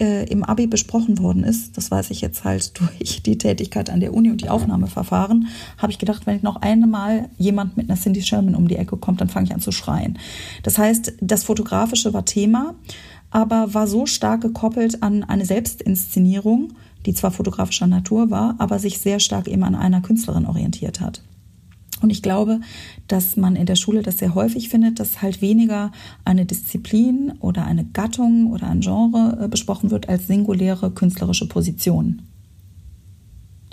äh, 0.00 0.24
im 0.30 0.44
Abi 0.44 0.66
besprochen 0.66 1.18
worden 1.18 1.44
ist, 1.44 1.76
das 1.76 1.90
weiß 1.90 2.10
ich 2.10 2.20
jetzt 2.20 2.44
halt 2.44 2.78
durch 2.80 3.22
die 3.22 3.38
Tätigkeit 3.38 3.90
an 3.90 4.00
der 4.00 4.14
Uni 4.14 4.30
und 4.30 4.42
die 4.42 4.48
Aufnahmeverfahren, 4.48 5.48
habe 5.78 5.92
ich 5.92 5.98
gedacht, 5.98 6.26
wenn 6.26 6.36
ich 6.36 6.42
noch 6.42 6.56
einmal 6.56 7.28
jemand 7.38 7.76
mit 7.76 7.88
einer 7.88 7.98
Cindy 7.98 8.22
Sherman 8.22 8.54
um 8.54 8.68
die 8.68 8.76
Ecke 8.76 8.96
kommt, 8.96 9.20
dann 9.20 9.28
fange 9.28 9.46
ich 9.46 9.54
an 9.54 9.60
zu 9.60 9.72
schreien. 9.72 10.18
Das 10.62 10.78
heißt, 10.78 11.14
das 11.20 11.44
Fotografische 11.44 12.12
war 12.12 12.24
Thema, 12.24 12.74
aber 13.30 13.74
war 13.74 13.86
so 13.86 14.06
stark 14.06 14.40
gekoppelt 14.42 15.02
an 15.02 15.24
eine 15.24 15.44
Selbstinszenierung, 15.44 16.72
die 17.04 17.14
zwar 17.14 17.30
fotografischer 17.30 17.86
Natur 17.86 18.30
war, 18.30 18.56
aber 18.58 18.78
sich 18.78 18.98
sehr 18.98 19.20
stark 19.20 19.48
eben 19.48 19.62
an 19.62 19.74
einer 19.74 20.00
Künstlerin 20.00 20.46
orientiert 20.46 21.00
hat. 21.00 21.22
Und 22.02 22.10
ich 22.10 22.22
glaube, 22.22 22.60
dass 23.08 23.36
man 23.36 23.56
in 23.56 23.66
der 23.66 23.76
Schule 23.76 24.02
das 24.02 24.18
sehr 24.18 24.34
häufig 24.34 24.68
findet, 24.68 25.00
dass 25.00 25.22
halt 25.22 25.40
weniger 25.40 25.92
eine 26.24 26.44
Disziplin 26.44 27.32
oder 27.40 27.64
eine 27.64 27.84
Gattung 27.84 28.52
oder 28.52 28.68
ein 28.68 28.80
Genre 28.80 29.38
äh, 29.40 29.48
besprochen 29.48 29.90
wird 29.90 30.08
als 30.08 30.26
singuläre 30.26 30.90
künstlerische 30.90 31.48
Position, 31.48 32.22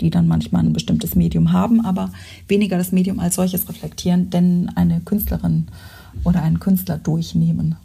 die 0.00 0.10
dann 0.10 0.26
manchmal 0.26 0.64
ein 0.64 0.72
bestimmtes 0.72 1.14
Medium 1.14 1.52
haben, 1.52 1.84
aber 1.84 2.12
weniger 2.48 2.78
das 2.78 2.92
Medium 2.92 3.20
als 3.20 3.34
solches 3.34 3.68
reflektieren, 3.68 4.30
denn 4.30 4.70
eine 4.74 5.00
Künstlerin 5.00 5.66
oder 6.24 6.42
einen 6.42 6.60
Künstler 6.60 6.96
durchnehmen. 6.96 7.76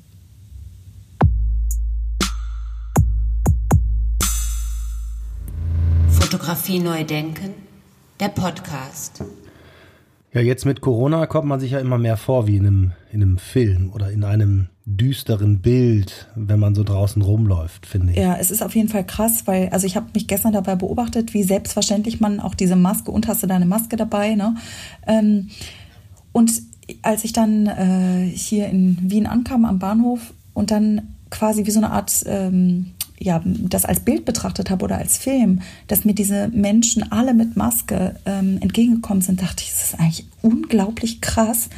Fotografie 6.07 6.79
neu 6.79 7.03
denken, 7.03 7.55
der 8.19 8.29
Podcast. 8.29 9.23
Ja, 10.33 10.41
jetzt 10.41 10.65
mit 10.65 10.81
Corona 10.81 11.25
kommt 11.25 11.47
man 11.47 11.59
sich 11.59 11.71
ja 11.71 11.79
immer 11.79 11.97
mehr 11.97 12.17
vor 12.17 12.45
wie 12.45 12.57
in 12.57 12.67
einem, 12.67 12.91
in 13.11 13.23
einem 13.23 13.37
Film 13.39 13.91
oder 13.93 14.11
in 14.11 14.23
einem 14.23 14.67
düsteren 14.85 15.61
Bild, 15.61 16.27
wenn 16.35 16.59
man 16.59 16.75
so 16.75 16.83
draußen 16.83 17.21
rumläuft, 17.21 17.85
finde 17.85 18.13
ich. 18.13 18.19
Ja, 18.19 18.37
es 18.39 18.51
ist 18.51 18.61
auf 18.61 18.75
jeden 18.75 18.89
Fall 18.89 19.05
krass, 19.05 19.43
weil, 19.45 19.69
also 19.69 19.87
ich 19.87 19.95
habe 19.95 20.07
mich 20.13 20.27
gestern 20.27 20.53
dabei 20.53 20.75
beobachtet, 20.75 21.33
wie 21.33 21.43
selbstverständlich 21.43 22.19
man 22.19 22.39
auch 22.39 22.55
diese 22.55 22.75
Maske 22.75 23.11
und 23.11 23.27
hast 23.27 23.41
du 23.41 23.47
deine 23.47 23.65
Maske 23.65 23.97
dabei, 23.97 24.35
ne? 24.35 24.55
Ähm, 25.07 25.49
und 26.31 26.51
als 27.01 27.23
ich 27.23 27.33
dann 27.33 27.67
äh, 27.67 28.31
hier 28.33 28.67
in 28.67 28.97
Wien 29.01 29.27
ankam 29.27 29.65
am 29.65 29.79
Bahnhof 29.79 30.33
und 30.53 30.71
dann 30.71 31.15
quasi 31.29 31.65
wie 31.65 31.71
so 31.71 31.79
eine 31.79 31.91
Art 31.91 32.23
ähm, 32.25 32.91
ja, 33.19 33.41
das 33.45 33.85
als 33.85 33.99
Bild 33.99 34.25
betrachtet 34.25 34.69
habe 34.69 34.85
oder 34.85 34.97
als 34.97 35.17
Film, 35.17 35.61
dass 35.87 36.05
mir 36.05 36.13
diese 36.13 36.47
Menschen 36.49 37.11
alle 37.11 37.33
mit 37.33 37.57
Maske 37.57 38.15
ähm, 38.25 38.57
entgegengekommen 38.61 39.21
sind, 39.21 39.41
dachte 39.41 39.63
ich, 39.63 39.71
es 39.71 39.83
ist 39.83 39.99
eigentlich 39.99 40.25
unglaublich 40.41 41.21
krass, 41.21 41.69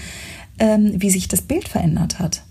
ähm, 0.60 0.94
wie 0.96 1.10
sich 1.10 1.28
das 1.28 1.42
Bild 1.42 1.68
verändert 1.68 2.20
hat. 2.20 2.44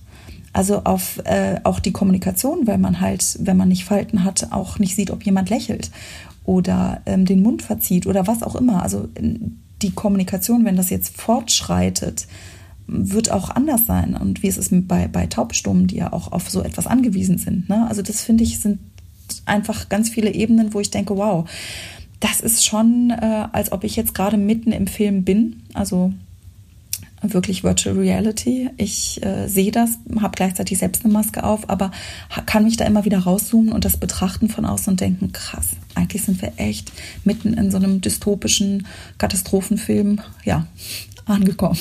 Also 0.52 0.82
auf 0.82 1.18
äh, 1.24 1.60
auch 1.62 1.78
die 1.78 1.92
Kommunikation, 1.92 2.66
weil 2.66 2.78
man 2.78 3.00
halt, 3.00 3.38
wenn 3.40 3.56
man 3.56 3.68
nicht 3.68 3.84
Falten 3.84 4.24
hat, 4.24 4.48
auch 4.50 4.80
nicht 4.80 4.96
sieht, 4.96 5.12
ob 5.12 5.24
jemand 5.24 5.48
lächelt. 5.50 5.90
oder 6.44 7.00
ähm, 7.06 7.26
den 7.26 7.42
Mund 7.42 7.62
verzieht 7.62 8.06
oder 8.06 8.26
was 8.26 8.42
auch 8.42 8.56
immer. 8.56 8.82
Also 8.82 9.08
die 9.82 9.92
Kommunikation, 9.92 10.64
wenn 10.64 10.76
das 10.76 10.90
jetzt 10.90 11.16
fortschreitet, 11.16 12.26
wird 12.90 13.30
auch 13.30 13.50
anders 13.50 13.86
sein. 13.86 14.16
Und 14.16 14.42
wie 14.42 14.48
es 14.48 14.58
ist 14.58 14.72
bei, 14.88 15.08
bei 15.08 15.26
Taubstummen, 15.26 15.86
die 15.86 15.96
ja 15.96 16.12
auch 16.12 16.32
auf 16.32 16.50
so 16.50 16.62
etwas 16.62 16.86
angewiesen 16.86 17.38
sind. 17.38 17.68
Ne? 17.68 17.86
Also 17.88 18.02
das 18.02 18.22
finde 18.22 18.44
ich 18.44 18.58
sind 18.58 18.80
einfach 19.46 19.88
ganz 19.88 20.10
viele 20.10 20.32
Ebenen, 20.34 20.74
wo 20.74 20.80
ich 20.80 20.90
denke, 20.90 21.16
wow, 21.16 21.48
das 22.18 22.40
ist 22.40 22.64
schon, 22.64 23.10
äh, 23.10 23.46
als 23.52 23.72
ob 23.72 23.84
ich 23.84 23.96
jetzt 23.96 24.14
gerade 24.14 24.36
mitten 24.36 24.72
im 24.72 24.86
Film 24.86 25.24
bin. 25.24 25.62
Also 25.72 26.12
wirklich 27.22 27.64
Virtual 27.64 27.96
Reality. 27.96 28.70
Ich 28.76 29.22
äh, 29.22 29.46
sehe 29.46 29.70
das, 29.70 29.98
habe 30.20 30.34
gleichzeitig 30.34 30.78
selbst 30.78 31.04
eine 31.04 31.12
Maske 31.12 31.44
auf, 31.44 31.68
aber 31.68 31.90
kann 32.46 32.64
mich 32.64 32.76
da 32.76 32.86
immer 32.86 33.04
wieder 33.04 33.18
rauszoomen 33.18 33.72
und 33.72 33.84
das 33.84 33.98
betrachten 33.98 34.48
von 34.48 34.64
außen 34.64 34.92
und 34.92 35.00
denken, 35.00 35.32
krass, 35.32 35.68
eigentlich 35.94 36.22
sind 36.22 36.40
wir 36.40 36.52
echt 36.56 36.92
mitten 37.24 37.54
in 37.54 37.70
so 37.70 37.76
einem 37.76 38.00
dystopischen 38.00 38.86
Katastrophenfilm, 39.18 40.20
ja, 40.44 40.66
angekommen. 41.26 41.78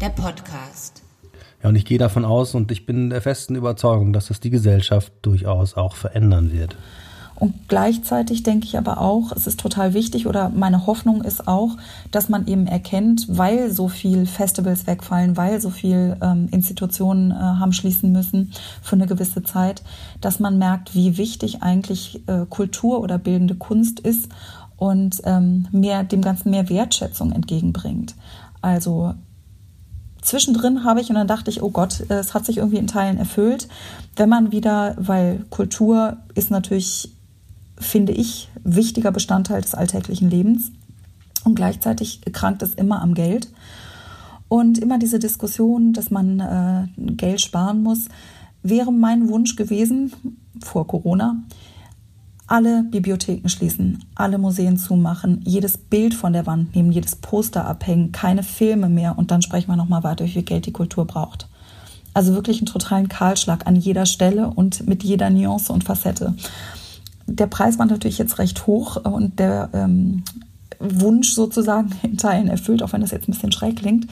Der 0.00 0.08
Podcast. 0.08 1.02
Ja, 1.62 1.68
und 1.68 1.76
ich 1.76 1.84
gehe 1.84 1.98
davon 1.98 2.24
aus 2.24 2.54
und 2.54 2.72
ich 2.72 2.86
bin 2.86 3.10
der 3.10 3.20
festen 3.20 3.54
Überzeugung, 3.54 4.14
dass 4.14 4.28
das 4.28 4.40
die 4.40 4.48
Gesellschaft 4.48 5.12
durchaus 5.22 5.76
auch 5.76 5.94
verändern 5.94 6.52
wird. 6.52 6.76
Und 7.34 7.68
gleichzeitig 7.68 8.42
denke 8.42 8.66
ich 8.66 8.76
aber 8.76 9.00
auch, 9.00 9.32
es 9.32 9.46
ist 9.46 9.60
total 9.60 9.94
wichtig 9.94 10.26
oder 10.26 10.50
meine 10.50 10.86
Hoffnung 10.86 11.22
ist 11.22 11.48
auch, 11.48 11.76
dass 12.10 12.28
man 12.28 12.46
eben 12.46 12.66
erkennt, 12.66 13.26
weil 13.28 13.70
so 13.70 13.88
viel 13.88 14.26
Festivals 14.26 14.86
wegfallen, 14.86 15.38
weil 15.38 15.60
so 15.60 15.70
viel 15.70 16.16
ähm, 16.22 16.48
Institutionen 16.50 17.30
äh, 17.30 17.34
haben 17.34 17.72
schließen 17.72 18.12
müssen 18.12 18.52
für 18.82 18.96
eine 18.96 19.06
gewisse 19.06 19.42
Zeit, 19.42 19.82
dass 20.20 20.38
man 20.38 20.58
merkt, 20.58 20.94
wie 20.94 21.16
wichtig 21.16 21.62
eigentlich 21.62 22.26
äh, 22.28 22.44
Kultur 22.48 23.00
oder 23.00 23.16
bildende 23.16 23.54
Kunst 23.54 24.00
ist 24.00 24.28
und 24.76 25.20
ähm, 25.24 25.66
mehr 25.72 26.04
dem 26.04 26.20
Ganzen 26.20 26.50
mehr 26.50 26.68
Wertschätzung 26.68 27.32
entgegenbringt. 27.32 28.14
Also 28.60 29.14
zwischendrin 30.22 30.84
habe 30.84 31.00
ich 31.00 31.08
und 31.08 31.16
dann 31.16 31.26
dachte 31.26 31.50
ich, 31.50 31.62
oh 31.62 31.70
Gott, 31.70 32.00
es 32.08 32.34
hat 32.34 32.46
sich 32.46 32.58
irgendwie 32.58 32.78
in 32.78 32.86
Teilen 32.86 33.18
erfüllt. 33.18 33.68
Wenn 34.16 34.28
man 34.28 34.52
wieder, 34.52 34.94
weil 34.98 35.44
Kultur 35.50 36.18
ist 36.34 36.50
natürlich, 36.50 37.12
finde 37.78 38.12
ich, 38.12 38.48
wichtiger 38.62 39.12
Bestandteil 39.12 39.62
des 39.62 39.74
alltäglichen 39.74 40.30
Lebens 40.30 40.72
und 41.44 41.54
gleichzeitig 41.54 42.20
krankt 42.32 42.62
es 42.62 42.74
immer 42.74 43.00
am 43.02 43.14
Geld. 43.14 43.48
Und 44.48 44.78
immer 44.78 44.98
diese 44.98 45.20
Diskussion, 45.20 45.92
dass 45.92 46.10
man 46.10 46.40
äh, 46.40 47.12
Geld 47.12 47.40
sparen 47.40 47.84
muss, 47.84 48.08
wäre 48.62 48.92
mein 48.92 49.28
Wunsch 49.28 49.54
gewesen 49.54 50.12
vor 50.60 50.86
Corona, 50.86 51.36
alle 52.50 52.82
Bibliotheken 52.82 53.48
schließen, 53.48 54.04
alle 54.16 54.36
Museen 54.36 54.76
zumachen, 54.76 55.40
jedes 55.44 55.78
Bild 55.78 56.14
von 56.14 56.32
der 56.32 56.46
Wand 56.46 56.74
nehmen, 56.74 56.90
jedes 56.90 57.14
Poster 57.14 57.64
abhängen, 57.64 58.10
keine 58.10 58.42
Filme 58.42 58.88
mehr 58.88 59.16
und 59.16 59.30
dann 59.30 59.40
sprechen 59.40 59.68
wir 59.68 59.76
nochmal 59.76 60.02
weiter, 60.02 60.24
wie 60.24 60.30
viel 60.32 60.42
Geld 60.42 60.66
die 60.66 60.72
Kultur 60.72 61.06
braucht. 61.06 61.48
Also 62.12 62.34
wirklich 62.34 62.58
einen 62.58 62.66
totalen 62.66 63.08
Kahlschlag 63.08 63.68
an 63.68 63.76
jeder 63.76 64.04
Stelle 64.04 64.48
und 64.48 64.84
mit 64.88 65.04
jeder 65.04 65.30
Nuance 65.30 65.72
und 65.72 65.84
Facette. 65.84 66.34
Der 67.28 67.46
Preis 67.46 67.78
war 67.78 67.86
natürlich 67.86 68.18
jetzt 68.18 68.38
recht 68.40 68.66
hoch 68.66 68.96
und 68.96 69.38
der 69.38 69.70
ähm, 69.72 70.24
Wunsch 70.80 71.30
sozusagen 71.30 71.92
in 72.02 72.16
Teilen 72.16 72.48
erfüllt, 72.48 72.82
auch 72.82 72.92
wenn 72.92 73.00
das 73.00 73.12
jetzt 73.12 73.28
ein 73.28 73.32
bisschen 73.32 73.52
schräg 73.52 73.76
klingt 73.76 74.08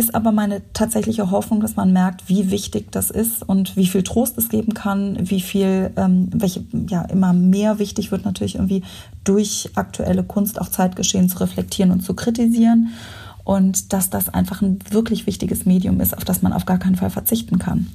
ist 0.00 0.14
aber 0.14 0.32
meine 0.32 0.62
tatsächliche 0.72 1.30
Hoffnung, 1.30 1.60
dass 1.60 1.76
man 1.76 1.92
merkt, 1.92 2.28
wie 2.28 2.50
wichtig 2.50 2.90
das 2.90 3.10
ist 3.10 3.42
und 3.42 3.76
wie 3.76 3.86
viel 3.86 4.02
Trost 4.02 4.38
es 4.38 4.48
geben 4.48 4.72
kann, 4.72 5.28
wie 5.30 5.42
viel, 5.42 5.92
ähm, 5.96 6.30
welche 6.32 6.64
ja 6.88 7.02
immer 7.02 7.34
mehr 7.34 7.78
wichtig 7.78 8.10
wird 8.10 8.24
natürlich 8.24 8.54
irgendwie 8.54 8.82
durch 9.24 9.68
aktuelle 9.74 10.24
Kunst 10.24 10.58
auch 10.58 10.68
Zeitgeschehen 10.68 11.28
zu 11.28 11.38
reflektieren 11.38 11.92
und 11.92 12.00
zu 12.00 12.14
kritisieren 12.14 12.88
und 13.44 13.92
dass 13.92 14.08
das 14.08 14.30
einfach 14.30 14.62
ein 14.62 14.78
wirklich 14.90 15.26
wichtiges 15.26 15.66
Medium 15.66 16.00
ist, 16.00 16.16
auf 16.16 16.24
das 16.24 16.40
man 16.40 16.54
auf 16.54 16.64
gar 16.64 16.78
keinen 16.78 16.96
Fall 16.96 17.10
verzichten 17.10 17.58
kann. 17.58 17.92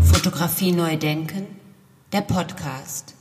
Fotografie 0.00 0.72
neu 0.72 0.96
denken, 0.96 1.46
der 2.10 2.22
Podcast. 2.22 3.15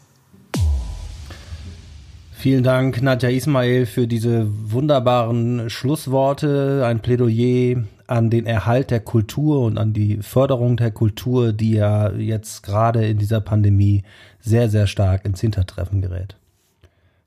Vielen 2.45 2.62
Dank, 2.62 3.01
Nadja 3.01 3.29
Ismail, 3.29 3.88
für 3.88 4.05
diese 4.05 4.45
wunderbaren 4.71 5.67
Schlussworte, 5.67 6.84
ein 6.86 6.99
Plädoyer 6.99 7.86
an 8.05 8.29
den 8.29 8.45
Erhalt 8.45 8.91
der 8.91 8.99
Kultur 8.99 9.62
und 9.62 9.79
an 9.79 9.93
die 9.93 10.19
Förderung 10.21 10.77
der 10.77 10.91
Kultur, 10.91 11.53
die 11.53 11.71
ja 11.71 12.12
jetzt 12.12 12.62
gerade 12.62 13.03
in 13.08 13.17
dieser 13.17 13.41
Pandemie 13.41 14.03
sehr, 14.39 14.69
sehr 14.69 14.86
stark 14.86 15.25
ins 15.25 15.41
Hintertreffen 15.41 16.03
gerät. 16.03 16.36